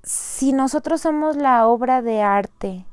Si 0.04 0.54
nosotros 0.54 1.02
somos 1.02 1.36
la 1.38 1.66
obra 1.66 2.02
de 2.02 2.22
arte 2.22 2.86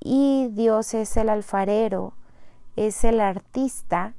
y 0.00 0.48
Dios 0.48 0.92
es 0.92 1.16
el 1.16 1.30
alfarero, 1.30 2.12
es 2.74 3.04
el 3.04 3.20
artista, 3.20 4.12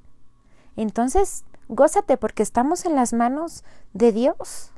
entonces 0.76 1.46
gózate 1.68 2.18
porque 2.18 2.44
estamos 2.44 2.86
en 2.86 2.96
las 2.96 3.14
manos 3.14 3.64
de 3.94 4.12
Dios. 4.12 4.72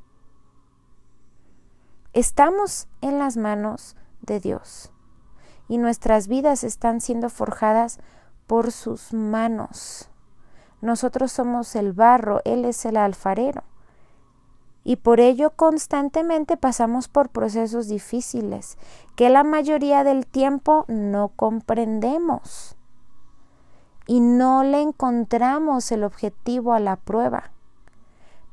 Estamos 2.14 2.88
en 3.02 3.20
las 3.20 3.38
manos 3.38 3.96
de 4.22 4.40
Dios 4.40 4.92
y 5.68 5.78
nuestras 5.78 6.28
vidas 6.28 6.64
están 6.64 7.00
siendo 7.00 7.30
forjadas 7.30 8.00
por 8.48 8.72
sus 8.72 9.14
manos. 9.14 10.10
Nosotros 10.82 11.32
somos 11.32 11.76
el 11.76 11.94
barro, 11.94 12.42
Él 12.46 12.66
es 12.66 12.86
el 12.86 12.98
alfarero. 12.98 13.64
Y 14.84 14.96
por 14.96 15.20
ello 15.20 15.52
constantemente 15.52 16.58
pasamos 16.58 17.08
por 17.10 17.30
procesos 17.30 17.88
difíciles 17.88 18.78
que 19.16 19.30
la 19.30 19.44
mayoría 19.44 20.04
del 20.04 20.26
tiempo 20.26 20.86
no 20.88 21.30
comprendemos 21.36 22.76
y 24.10 24.22
no 24.22 24.64
le 24.64 24.82
encontramos 24.82 25.92
el 25.92 26.04
objetivo 26.04 26.74
a 26.74 26.80
la 26.80 26.96
prueba. 26.96 27.52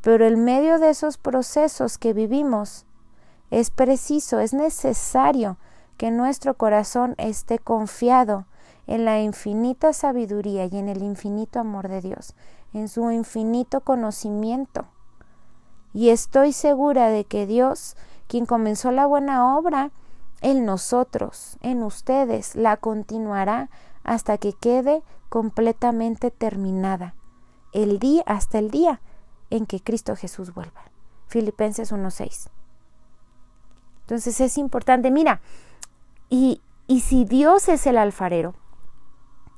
Pero 0.02 0.26
en 0.26 0.44
medio 0.44 0.78
de 0.78 0.90
esos 0.90 1.16
procesos 1.16 1.96
que 1.96 2.12
vivimos, 2.12 2.84
es 3.50 3.70
preciso, 3.70 4.38
es 4.38 4.52
necesario 4.52 5.56
que 5.96 6.10
nuestro 6.10 6.58
corazón 6.58 7.14
esté 7.16 7.58
confiado 7.58 8.44
en 8.86 9.06
la 9.06 9.22
infinita 9.22 9.94
sabiduría 9.94 10.66
y 10.66 10.76
en 10.76 10.90
el 10.90 11.02
infinito 11.02 11.58
amor 11.58 11.88
de 11.88 12.02
Dios, 12.02 12.34
en 12.74 12.90
su 12.90 13.10
infinito 13.10 13.80
conocimiento. 13.80 14.84
Y 15.94 16.10
estoy 16.10 16.52
segura 16.52 17.08
de 17.08 17.24
que 17.24 17.46
Dios, 17.46 17.96
quien 18.28 18.44
comenzó 18.44 18.92
la 18.92 19.06
buena 19.06 19.56
obra, 19.56 19.90
en 20.42 20.66
nosotros, 20.66 21.56
en 21.62 21.82
ustedes, 21.82 22.56
la 22.56 22.76
continuará 22.76 23.70
hasta 24.04 24.36
que 24.36 24.52
quede 24.52 25.02
completamente 25.36 26.30
terminada, 26.30 27.14
el 27.74 27.98
día 27.98 28.22
hasta 28.24 28.58
el 28.58 28.70
día 28.70 29.02
en 29.50 29.66
que 29.66 29.82
Cristo 29.82 30.16
Jesús 30.16 30.54
vuelva. 30.54 30.84
Filipenses 31.26 31.92
1:6. 31.92 32.48
Entonces 34.00 34.40
es 34.40 34.56
importante, 34.56 35.10
mira, 35.10 35.42
y, 36.30 36.62
y 36.86 37.00
si 37.00 37.26
Dios 37.26 37.68
es 37.68 37.86
el 37.86 37.98
alfarero, 37.98 38.54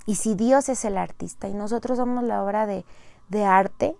y 0.04 0.16
si 0.16 0.34
Dios 0.34 0.68
es 0.68 0.84
el 0.84 0.98
artista 0.98 1.46
y 1.46 1.54
nosotros 1.54 1.98
somos 1.98 2.24
la 2.24 2.42
obra 2.42 2.66
de, 2.66 2.84
de 3.28 3.44
arte, 3.44 3.96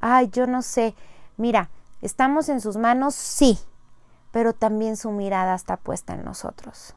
ay, 0.00 0.28
yo 0.30 0.48
no 0.48 0.60
sé, 0.60 0.96
mira, 1.36 1.70
estamos 2.02 2.48
en 2.48 2.60
sus 2.60 2.76
manos, 2.76 3.14
sí, 3.14 3.60
pero 4.32 4.54
también 4.54 4.96
su 4.96 5.12
mirada 5.12 5.54
está 5.54 5.76
puesta 5.76 6.14
en 6.14 6.24
nosotros. 6.24 6.96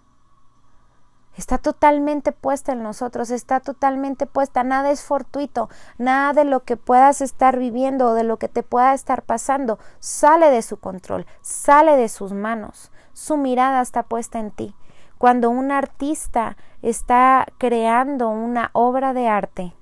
Está 1.36 1.58
totalmente 1.58 2.32
puesta 2.32 2.74
en 2.74 2.84
nosotros, 2.84 3.32
está 3.32 3.60
totalmente 3.60 4.28
puesta, 4.28 4.64
nada 4.64 4.92
es 4.92 5.04
fortuito, 5.04 5.70
nada 5.98 6.34
de 6.34 6.44
lo 6.44 6.64
que 6.64 6.78
puedas 6.78 7.22
estar 7.22 7.58
viviendo 7.58 8.10
o 8.10 8.14
de 8.14 8.24
lo 8.24 8.38
que 8.38 8.48
te 8.48 8.62
pueda 8.62 8.94
estar 8.94 9.24
pasando 9.24 9.80
sale 10.00 10.52
de 10.52 10.62
su 10.62 10.78
control, 10.78 11.26
sale 11.42 11.98
de 11.98 12.10
sus 12.10 12.34
manos, 12.34 12.92
su 13.14 13.38
mirada 13.38 13.82
está 13.82 14.04
puesta 14.04 14.40
en 14.40 14.52
ti. 14.52 14.76
Cuando 15.18 15.50
un 15.50 15.72
artista 15.72 16.58
está 16.82 17.48
creando 17.58 18.30
una 18.30 18.70
obra 18.74 19.14
de 19.14 19.28
arte, 19.28 19.74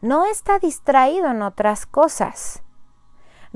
no 0.00 0.24
está 0.24 0.58
distraído 0.58 1.28
en 1.28 1.42
otras 1.42 1.84
cosas, 1.84 2.62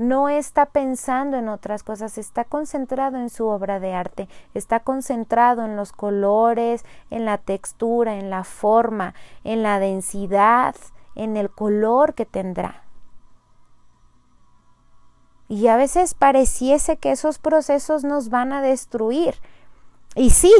no 0.01 0.29
está 0.29 0.65
pensando 0.65 1.37
en 1.37 1.47
otras 1.47 1.83
cosas, 1.83 2.17
está 2.17 2.43
concentrado 2.43 3.17
en 3.17 3.29
su 3.29 3.45
obra 3.47 3.79
de 3.79 3.93
arte, 3.93 4.27
está 4.55 4.79
concentrado 4.79 5.63
en 5.63 5.75
los 5.75 5.91
colores, 5.91 6.83
en 7.11 7.23
la 7.23 7.37
textura, 7.37 8.15
en 8.15 8.31
la 8.31 8.43
forma, 8.43 9.13
en 9.43 9.61
la 9.61 9.79
densidad, 9.79 10.75
en 11.15 11.37
el 11.37 11.51
color 11.51 12.15
que 12.15 12.25
tendrá. 12.25 12.83
Y 15.47 15.67
a 15.67 15.77
veces 15.77 16.15
pareciese 16.15 16.97
que 16.97 17.11
esos 17.11 17.37
procesos 17.37 18.03
nos 18.03 18.29
van 18.29 18.53
a 18.53 18.61
destruir. 18.61 19.35
Y 20.15 20.31
sí, 20.31 20.53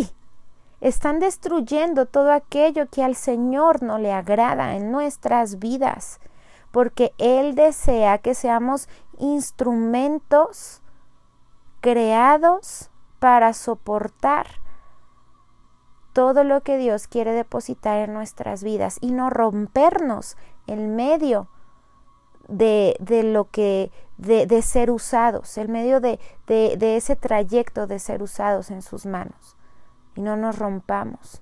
están 0.82 1.19
destruyendo 1.19 2.06
todo 2.06 2.32
aquello 2.32 2.89
que 2.89 3.04
al 3.04 3.15
Señor 3.15 3.82
no 3.82 3.97
le 3.97 4.12
agrada 4.12 4.75
en 4.75 4.91
nuestras 4.91 5.60
vidas, 5.60 6.19
porque 6.71 7.13
Él 7.17 7.55
desea 7.55 8.17
que 8.17 8.34
seamos 8.34 8.89
instrumentos 9.17 10.81
creados 11.81 12.89
para 13.19 13.53
soportar 13.53 14.47
todo 16.13 16.43
lo 16.43 16.62
que 16.62 16.77
Dios 16.77 17.07
quiere 17.07 17.31
depositar 17.34 17.97
en 17.97 18.13
nuestras 18.13 18.63
vidas 18.63 18.97
y 19.01 19.12
no 19.12 19.29
rompernos 19.29 20.38
en 20.67 20.95
medio 20.95 21.47
de, 22.47 22.95
de 22.99 23.23
lo 23.23 23.49
que 23.49 23.91
de, 24.17 24.45
de, 24.45 24.62
ser 24.62 24.91
usados, 24.91 25.57
en 25.57 25.71
medio 25.71 25.99
de, 25.99 26.19
de 26.47 26.97
ese 26.97 27.15
trayecto 27.15 27.88
de 27.88 27.97
ser 27.97 28.21
usados 28.21 28.69
en 28.69 28.81
sus 28.81 29.05
manos 29.05 29.55
y 30.15 30.21
no 30.21 30.36
nos 30.36 30.60
rompamos. 30.60 31.40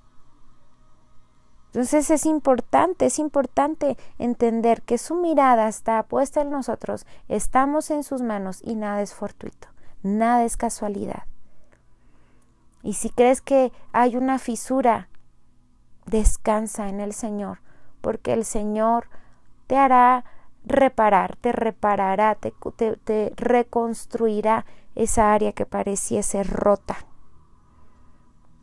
Entonces 1.72 2.10
es 2.10 2.26
importante, 2.26 3.06
es 3.06 3.20
importante 3.20 3.96
entender 4.18 4.82
que 4.82 4.98
su 4.98 5.14
mirada 5.14 5.68
está 5.68 6.02
puesta 6.02 6.40
en 6.40 6.50
nosotros, 6.50 7.06
estamos 7.28 7.92
en 7.92 8.02
sus 8.02 8.22
manos 8.22 8.60
y 8.64 8.74
nada 8.74 9.02
es 9.02 9.14
fortuito, 9.14 9.68
nada 10.02 10.44
es 10.44 10.56
casualidad. 10.56 11.24
Y 12.82 12.94
si 12.94 13.10
crees 13.10 13.40
que 13.40 13.72
hay 13.92 14.16
una 14.16 14.40
fisura, 14.40 15.08
descansa 16.06 16.88
en 16.88 16.98
el 16.98 17.12
Señor, 17.12 17.60
porque 18.00 18.32
el 18.32 18.44
Señor 18.44 19.06
te 19.68 19.76
hará 19.76 20.24
reparar, 20.64 21.36
te 21.36 21.52
reparará, 21.52 22.34
te, 22.34 22.52
te 23.04 23.32
reconstruirá 23.36 24.66
esa 24.96 25.32
área 25.32 25.52
que 25.52 25.66
pareciese 25.66 26.42
rota. 26.42 26.96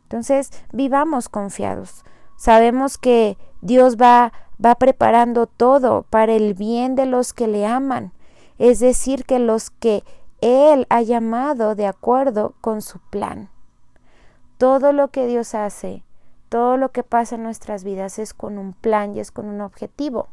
Entonces, 0.02 0.50
vivamos 0.72 1.30
confiados. 1.30 2.04
Sabemos 2.38 2.98
que 2.98 3.36
Dios 3.62 3.96
va, 3.96 4.32
va 4.64 4.76
preparando 4.76 5.48
todo 5.48 6.04
para 6.08 6.32
el 6.34 6.54
bien 6.54 6.94
de 6.94 7.04
los 7.04 7.32
que 7.32 7.48
le 7.48 7.66
aman, 7.66 8.12
es 8.58 8.78
decir, 8.78 9.24
que 9.24 9.40
los 9.40 9.70
que 9.70 10.04
Él 10.40 10.86
ha 10.88 11.02
llamado 11.02 11.74
de 11.74 11.88
acuerdo 11.88 12.54
con 12.60 12.80
su 12.80 13.00
plan. 13.10 13.50
Todo 14.56 14.92
lo 14.92 15.08
que 15.08 15.26
Dios 15.26 15.54
hace 15.54 16.04
Todo 16.48 16.76
lo 16.76 16.92
que 16.92 17.02
pasa 17.02 17.34
en 17.34 17.42
nuestras 17.42 17.82
vidas 17.82 18.18
es 18.20 18.32
con 18.32 18.56
un 18.56 18.72
plan 18.72 19.16
y 19.16 19.20
es 19.20 19.32
con 19.32 19.48
un 19.48 19.60
objetivo. 19.60 20.28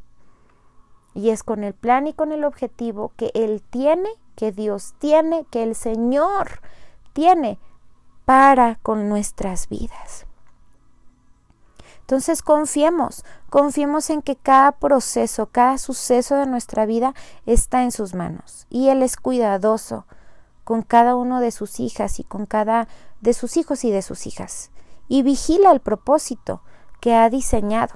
Y 1.15 1.31
es 1.31 1.43
con 1.43 1.63
el 1.63 1.73
plan 1.73 2.07
y 2.07 2.13
con 2.13 2.31
el 2.31 2.43
objetivo 2.43 3.11
que 3.17 3.31
Él 3.33 3.63
tiene, 3.69 4.09
que 4.35 4.51
Dios 4.51 4.93
tiene, 4.99 5.45
que 5.49 5.63
el 5.63 5.73
Señor 5.75 6.61
tiene 7.13 7.57
para 8.25 8.75
con 8.83 9.09
nuestras 9.09 9.67
vidas. 9.67 10.24
Entonces 12.05 12.43
confiemos, 12.43 13.25
confiemos 13.49 14.11
en 14.11 14.21
que 14.21 14.35
cada 14.35 14.73
proceso, 14.73 15.47
cada 15.47 15.79
suceso 15.79 16.35
de 16.35 16.45
nuestra 16.45 16.85
vida 16.85 17.15
está 17.47 17.81
en 17.81 17.91
sus 17.91 18.13
manos 18.13 18.67
y 18.69 18.89
Él 18.89 19.01
es 19.01 19.17
cuidadoso 19.17 20.05
con 20.63 20.83
cada 20.83 21.15
uno 21.15 21.39
de 21.39 21.49
sus 21.49 21.79
hijas 21.79 22.19
y 22.19 22.23
con 22.23 22.45
cada 22.45 22.87
de 23.21 23.33
sus 23.33 23.57
hijos 23.57 23.83
y 23.85 23.89
de 23.89 24.03
sus 24.03 24.27
hijas 24.27 24.69
y 25.07 25.23
vigila 25.23 25.71
el 25.71 25.79
propósito 25.79 26.61
que 26.99 27.15
ha 27.15 27.27
diseñado. 27.31 27.95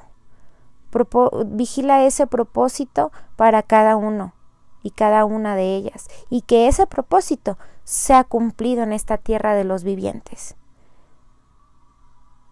vigila 1.45 2.03
ese 2.03 2.25
propósito 2.25 3.11
para 3.35 3.61
cada 3.61 3.95
uno 3.95 4.33
y 4.81 4.89
cada 4.89 5.23
una 5.25 5.55
de 5.55 5.75
ellas 5.75 6.07
y 6.31 6.41
que 6.41 6.67
ese 6.67 6.87
propósito 6.87 7.59
sea 7.83 8.23
cumplido 8.23 8.81
en 8.81 8.91
esta 8.91 9.19
tierra 9.19 9.53
de 9.53 9.65
los 9.65 9.83
vivientes. 9.83 10.55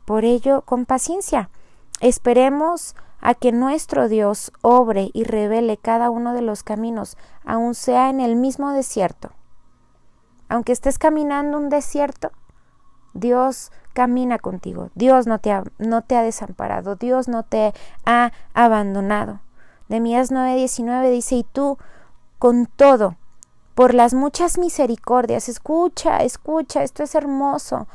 Por 0.07 0.23
ello, 0.23 0.61
con 0.61 0.85
paciencia, 0.85 1.49
esperemos 1.99 2.95
a 3.19 3.33
que 3.33 3.51
nuestro 3.51 4.07
Dios 4.07 4.53
obre 4.61 5.09
y 5.11 5.25
revele 5.25 5.75
cada 5.75 6.09
uno 6.09 6.31
de 6.31 6.41
los 6.41 6.63
caminos, 6.63 7.17
aun 7.43 7.75
sea 7.75 8.09
en 8.09 8.21
el 8.21 8.37
mismo 8.37 8.71
desierto. 8.71 9.31
Aunque 10.47 10.71
estés 10.71 10.97
caminando 10.97 11.57
un 11.57 11.67
desierto, 11.67 12.31
Dios 13.13 13.73
camina 13.91 14.39
contigo. 14.39 14.91
Dios 14.95 15.27
no 15.27 15.39
te 15.39 15.51
ha, 15.51 15.65
no 15.77 16.03
te 16.03 16.15
ha 16.15 16.21
desamparado. 16.21 16.95
Dios 16.95 17.27
no 17.27 17.43
te 17.43 17.73
ha 18.05 18.31
abandonado. 18.53 19.41
De 19.89 19.99
Mías 19.99 20.31
9:19 20.31 21.11
dice, 21.11 21.35
y 21.35 21.43
tú, 21.43 21.77
con 22.39 22.65
todo, 22.67 23.17
por 23.75 23.93
las 23.93 24.13
muchas 24.13 24.57
misericordias, 24.57 25.49
escucha, 25.49 26.23
escucha, 26.23 26.83
esto 26.83 27.03
es 27.03 27.13
hermoso, 27.13 27.89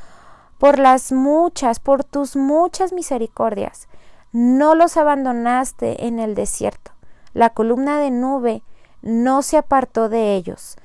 por 0.62 0.78
las 0.78 1.10
muchas, 1.10 1.80
por 1.80 2.04
tus 2.04 2.36
muchas 2.36 2.92
misericordias. 2.92 3.88
No 4.30 4.76
los 4.76 4.96
abandonaste 4.96 6.06
en 6.06 6.20
el 6.20 6.36
desierto. 6.36 6.92
La 7.34 7.50
columna 7.50 7.98
de 7.98 8.12
nube 8.12 8.62
no 9.02 9.42
se 9.42 9.56
apartó 9.56 10.08
de 10.08 10.36
ellos 10.36 10.76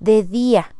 de 0.00 0.22
día 0.22 0.74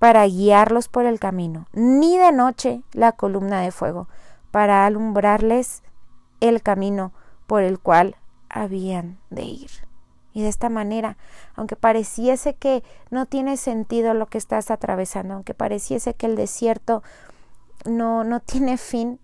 para 0.00 0.26
guiarlos 0.26 0.88
por 0.88 1.04
el 1.04 1.20
camino, 1.20 1.68
ni 1.72 2.18
de 2.18 2.32
noche 2.32 2.82
la 2.94 3.12
columna 3.12 3.60
de 3.60 3.70
fuego 3.70 4.08
para 4.50 4.86
alumbrarles 4.86 5.84
el 6.40 6.62
camino 6.62 7.12
por 7.46 7.62
el 7.62 7.78
cual 7.78 8.16
habían 8.48 9.20
de 9.30 9.42
ir. 9.42 9.70
Y 10.32 10.42
de 10.42 10.48
esta 10.48 10.68
manera, 10.68 11.16
aunque 11.54 11.76
pareciese 11.76 12.54
que 12.54 12.82
no 13.10 13.26
tiene 13.26 13.56
sentido 13.56 14.14
lo 14.14 14.26
que 14.26 14.38
estás 14.38 14.72
atravesando, 14.72 15.34
aunque 15.34 15.54
pareciese 15.54 16.14
que 16.14 16.26
el 16.26 16.34
desierto 16.34 17.04
no, 17.84 18.24
no 18.24 18.40
tiene 18.40 18.76
fin. 18.76 19.20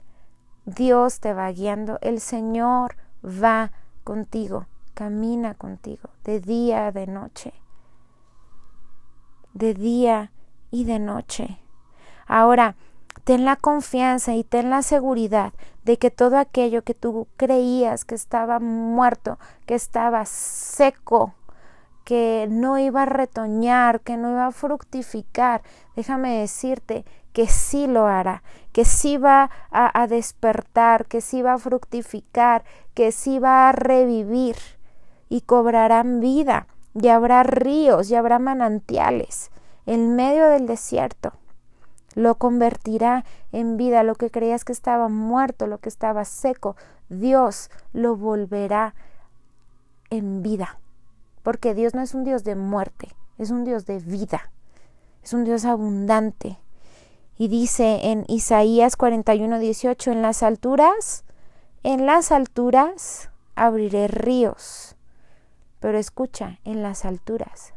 Dios 0.65 1.21
te 1.21 1.33
va 1.33 1.51
guiando, 1.53 1.99
el 2.01 2.21
Señor 2.21 2.97
va 3.25 3.73
contigo, 4.03 4.67
camina 4.95 5.55
contigo, 5.55 6.11
de 6.25 6.41
día, 6.41 6.91
de 6.91 7.07
noche, 7.07 7.53
de 9.55 9.75
día 9.75 10.33
y 10.71 10.85
de 10.85 10.99
noche. 10.99 11.61
Ahora, 12.27 12.75
ten 13.25 13.45
la 13.45 13.57
confianza 13.57 14.35
y 14.35 14.43
ten 14.43 14.71
la 14.71 14.83
seguridad 14.83 15.53
de 15.85 15.99
que 15.99 16.11
todo 16.11 16.37
aquello 16.37 16.83
que 16.83 16.95
tú 16.95 17.29
creías 17.37 18.05
que 18.05 18.17
estaba 18.17 18.59
muerto, 18.59 19.39
que 19.67 19.77
estaba 19.77 20.25
seco, 20.27 21.35
que 22.05 22.47
no 22.51 22.79
iba 22.79 23.03
a 23.03 23.07
retoñar, 23.07 24.01
que 24.01 24.17
no 24.17 24.31
iba 24.31 24.47
a 24.47 24.53
fructificar, 24.53 25.63
déjame 25.97 26.41
decirte 26.41 27.05
que 27.37 27.49
sí 27.49 27.87
lo 27.87 28.07
hará, 28.07 28.43
que 28.73 28.87
sí 28.87 29.19
va 29.19 29.51
a, 29.71 30.07
despertar, 30.07 31.05
que 31.05 31.21
sí 31.21 31.43
va 31.43 31.53
a 31.53 31.59
fructificar, 31.59 32.65
que 32.95 33.13
sí 33.13 33.39
va 33.39 33.69
a 33.69 33.73
revivir 33.73 34.57
y 35.29 35.43
cobrarán 35.43 36.21
vida 36.21 36.67
y 36.95 37.09
habrá 37.09 37.43
ríos 37.43 38.11
y 38.11 38.15
habrá 38.15 38.39
manantiales 38.39 39.51
en 39.85 40.17
medio 40.17 40.47
del 40.47 40.67
desierto. 40.67 41.35
Lo 42.15 42.37
convertirá 42.37 43.27
en 43.53 43.77
vida, 43.77 44.03
lo 44.03 44.15
que 44.15 44.31
creías 44.31 44.65
que 44.65 44.73
estaba 44.73 45.09
muerto, 45.09 45.67
lo 45.67 45.77
que 45.77 45.91
estaba 45.91 46.25
seco, 46.25 46.75
Dios 47.11 47.71
lo 47.93 48.17
volverá 48.17 48.95
en 50.09 50.43
vida. 50.43 50.79
Porque 51.43 51.75
Dios 51.75 51.95
no 51.95 52.01
es 52.01 52.15
un 52.15 52.25
Dios 52.25 52.45
de 52.45 52.57
muerte, 52.57 53.09
es 53.37 53.51
un 53.51 53.65
Dios 53.65 53.85
de 53.85 53.99
vida, 53.99 54.51
es 55.23 55.35
un 55.35 55.45
Dios 55.45 55.67
abundante, 55.67 56.59
y 57.39 57.49
dice 57.49 58.11
en 58.11 58.25
Isaías 58.29 58.97
41, 58.97 59.59
18, 59.59 60.13
en 60.13 60.23
las 60.23 60.43
alturas, 60.43 61.25
en 61.83 62.07
las 62.07 62.33
alturas 62.33 63.31
abriré 63.55 64.09
ríos. 64.09 64.97
Pero 65.81 65.99
escucha, 65.99 66.59
en 66.65 66.83
las 66.83 67.05
alturas. 67.05 67.75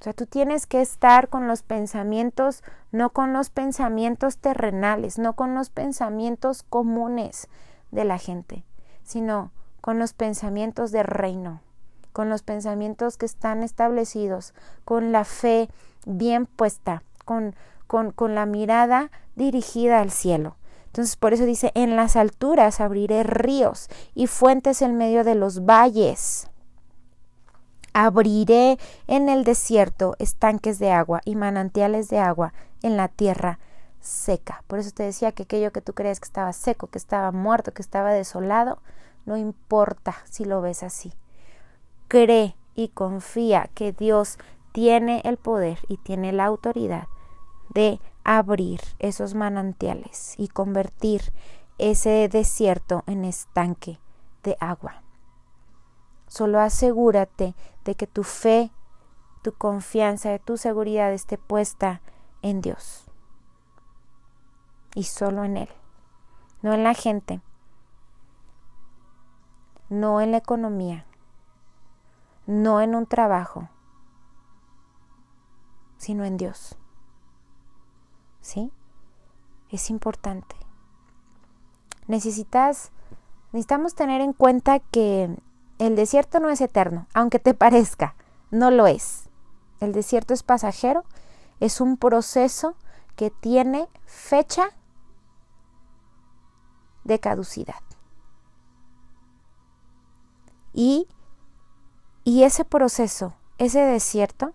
O 0.00 0.04
sea, 0.04 0.12
tú 0.12 0.26
tienes 0.26 0.66
que 0.66 0.80
estar 0.80 1.28
con 1.28 1.48
los 1.48 1.62
pensamientos, 1.62 2.62
no 2.92 3.10
con 3.10 3.32
los 3.32 3.50
pensamientos 3.50 4.38
terrenales, 4.38 5.18
no 5.18 5.34
con 5.34 5.54
los 5.54 5.70
pensamientos 5.70 6.62
comunes 6.62 7.48
de 7.90 8.04
la 8.04 8.18
gente, 8.18 8.64
sino 9.02 9.50
con 9.80 9.98
los 9.98 10.12
pensamientos 10.12 10.92
del 10.92 11.04
reino, 11.04 11.60
con 12.12 12.28
los 12.28 12.42
pensamientos 12.42 13.16
que 13.16 13.26
están 13.26 13.62
establecidos, 13.62 14.52
con 14.84 15.12
la 15.12 15.24
fe 15.24 15.68
bien 16.06 16.46
puesta, 16.46 17.02
con, 17.24 17.54
con, 17.86 18.14
la 18.34 18.46
mirada 18.46 19.10
dirigida 19.36 20.00
al 20.00 20.10
cielo. 20.10 20.56
Entonces 20.86 21.16
por 21.16 21.32
eso 21.32 21.44
dice, 21.44 21.72
en 21.74 21.96
las 21.96 22.16
alturas 22.16 22.80
abriré 22.80 23.22
ríos 23.22 23.88
y 24.14 24.26
fuentes 24.26 24.82
en 24.82 24.96
medio 24.96 25.24
de 25.24 25.34
los 25.34 25.64
valles. 25.64 26.48
Abriré 27.92 28.78
en 29.06 29.28
el 29.28 29.44
desierto 29.44 30.16
estanques 30.18 30.78
de 30.78 30.90
agua 30.90 31.20
y 31.24 31.36
manantiales 31.36 32.08
de 32.08 32.18
agua 32.18 32.52
en 32.82 32.96
la 32.96 33.08
tierra 33.08 33.58
seca. 34.00 34.62
Por 34.66 34.78
eso 34.78 34.90
te 34.90 35.04
decía 35.04 35.32
que 35.32 35.44
aquello 35.44 35.72
que 35.72 35.80
tú 35.80 35.94
crees 35.94 36.20
que 36.20 36.26
estaba 36.26 36.52
seco, 36.52 36.88
que 36.88 36.98
estaba 36.98 37.32
muerto, 37.32 37.72
que 37.72 37.82
estaba 37.82 38.12
desolado, 38.12 38.78
no 39.26 39.36
importa 39.36 40.14
si 40.30 40.44
lo 40.44 40.60
ves 40.60 40.82
así. 40.82 41.12
Cree 42.08 42.56
y 42.74 42.88
confía 42.88 43.70
que 43.74 43.92
Dios 43.92 44.38
tiene 44.72 45.22
el 45.24 45.36
poder 45.36 45.78
y 45.88 45.96
tiene 45.98 46.32
la 46.32 46.44
autoridad 46.44 47.06
de 47.74 48.00
abrir 48.24 48.80
esos 48.98 49.34
manantiales 49.34 50.34
y 50.38 50.48
convertir 50.48 51.32
ese 51.78 52.28
desierto 52.28 53.02
en 53.06 53.24
estanque 53.24 53.98
de 54.42 54.56
agua. 54.60 55.02
Solo 56.28 56.60
asegúrate 56.60 57.54
de 57.84 57.94
que 57.94 58.06
tu 58.06 58.22
fe, 58.22 58.70
tu 59.42 59.52
confianza, 59.52 60.38
tu 60.38 60.56
seguridad 60.56 61.12
esté 61.12 61.36
puesta 61.36 62.00
en 62.42 62.60
Dios 62.60 63.04
y 64.94 65.04
solo 65.04 65.44
en 65.44 65.56
Él, 65.56 65.68
no 66.62 66.72
en 66.72 66.84
la 66.84 66.94
gente, 66.94 67.40
no 69.88 70.20
en 70.20 70.30
la 70.30 70.38
economía, 70.38 71.06
no 72.46 72.80
en 72.80 72.94
un 72.94 73.06
trabajo, 73.06 73.68
sino 75.98 76.24
en 76.24 76.36
Dios. 76.36 76.76
¿Sí? 78.44 78.70
Es 79.70 79.90
importante. 79.90 80.54
Necesitas, 82.06 82.92
necesitamos 83.52 83.94
tener 83.94 84.20
en 84.20 84.34
cuenta 84.34 84.78
que 84.78 85.34
el 85.78 85.96
desierto 85.96 86.38
no 86.38 86.50
es 86.50 86.60
eterno, 86.60 87.08
aunque 87.14 87.38
te 87.38 87.54
parezca, 87.54 88.14
no 88.50 88.70
lo 88.70 88.86
es. 88.86 89.30
El 89.80 89.92
desierto 89.92 90.34
es 90.34 90.42
pasajero, 90.42 91.04
es 91.58 91.80
un 91.80 91.96
proceso 91.96 92.76
que 93.16 93.30
tiene 93.30 93.88
fecha 94.04 94.68
de 97.04 97.18
caducidad. 97.18 97.82
Y, 100.74 101.08
y 102.24 102.42
ese 102.42 102.64
proceso, 102.64 103.34
ese 103.56 103.80
desierto, 103.80 104.52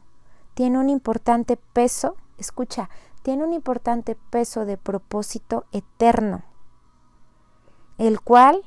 tiene 0.53 0.78
un 0.78 0.89
importante 0.89 1.57
peso, 1.57 2.18
escucha, 2.38 2.89
tiene 3.22 3.43
un 3.43 3.53
importante 3.53 4.15
peso 4.30 4.65
de 4.65 4.78
propósito 4.78 5.65
eterno, 5.72 6.43
el 7.97 8.22
cual 8.22 8.63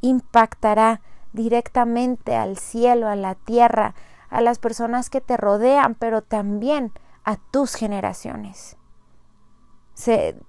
impactará 0.00 1.00
directamente 1.32 2.36
al 2.36 2.56
cielo, 2.56 3.08
a 3.08 3.16
la 3.16 3.34
tierra, 3.34 3.94
a 4.30 4.40
las 4.40 4.58
personas 4.58 5.10
que 5.10 5.20
te 5.20 5.36
rodean, 5.36 5.94
pero 5.94 6.22
también 6.22 6.92
a 7.24 7.36
tus 7.36 7.74
generaciones. 7.74 8.76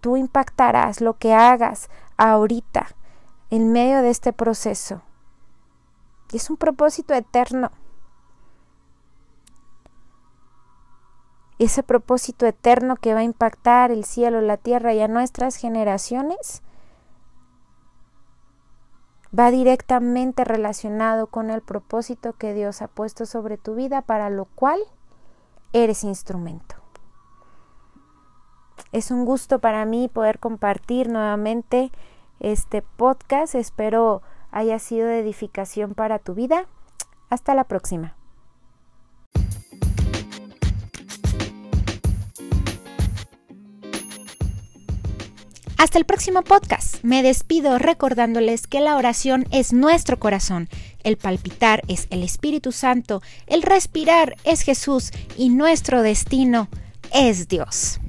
tú 0.01 0.18
impactarás 0.18 1.01
lo 1.01 1.18
que 1.18 1.34
hagas 1.34 1.89
ahorita, 2.18 2.88
en 3.49 3.72
medio 3.72 4.01
de 4.01 4.10
este 4.10 4.34
proceso. 4.34 5.01
Es 6.34 6.49
un 6.49 6.58
propósito 6.58 7.14
eterno. 7.14 7.72
Ese 11.60 11.84
propósito 11.84 12.45
eterno 12.45 12.95
que 12.95 13.14
va 13.14 13.22
a 13.22 13.24
impactar 13.24 13.91
el 13.91 14.05
cielo, 14.05 14.41
la 14.41 14.58
tierra 14.58 14.93
y 14.93 15.01
a 15.01 15.08
nuestras 15.08 15.55
generaciones 15.55 16.62
va 19.38 19.51
directamente 19.51 20.43
relacionado 20.43 21.28
con 21.28 21.49
el 21.49 21.62
propósito 21.62 22.34
que 22.34 22.53
Dios 22.53 22.82
ha 22.82 22.88
puesto 22.88 23.26
sobre 23.26 23.58
tu 23.58 23.76
vida 23.76 24.01
para 24.01 24.30
lo 24.30 24.45
cual 24.45 24.80
eres 25.74 26.03
instrumento. 26.03 26.76
Es 28.91 29.12
un 29.12 29.26
gusto 29.26 29.60
para 29.60 29.86
mí 29.86 30.08
poder 30.08 30.39
compartir 30.39 31.10
nuevamente 31.10 31.91
este 32.39 32.82
podcast. 32.82 33.55
Espero 33.55 34.22
haya 34.51 34.80
sido 34.80 35.08
de 35.08 35.20
edificación 35.20 35.93
para 35.93 36.20
tu 36.20 36.34
vida. 36.34 36.66
Hasta 37.30 37.53
la 37.53 37.66
próxima. 37.66 38.16
Hasta 45.78 45.99
el 45.99 46.05
próximo 46.05 46.41
podcast. 46.41 47.03
Me 47.03 47.21
despido 47.21 47.78
recordándoles 47.78 48.65
que 48.65 48.82
la 48.82 48.95
oración 48.95 49.45
es 49.51 49.73
nuestro 49.73 50.17
corazón, 50.17 50.69
el 51.03 51.17
palpitar 51.17 51.84
es 51.88 52.07
el 52.09 52.23
Espíritu 52.23 52.71
Santo, 52.71 53.21
el 53.45 53.61
respirar 53.61 54.36
es 54.43 54.61
Jesús 54.61 55.11
y 55.38 55.49
nuestro 55.49 56.01
destino 56.01 56.67
es 57.13 57.47
Dios. 57.47 57.99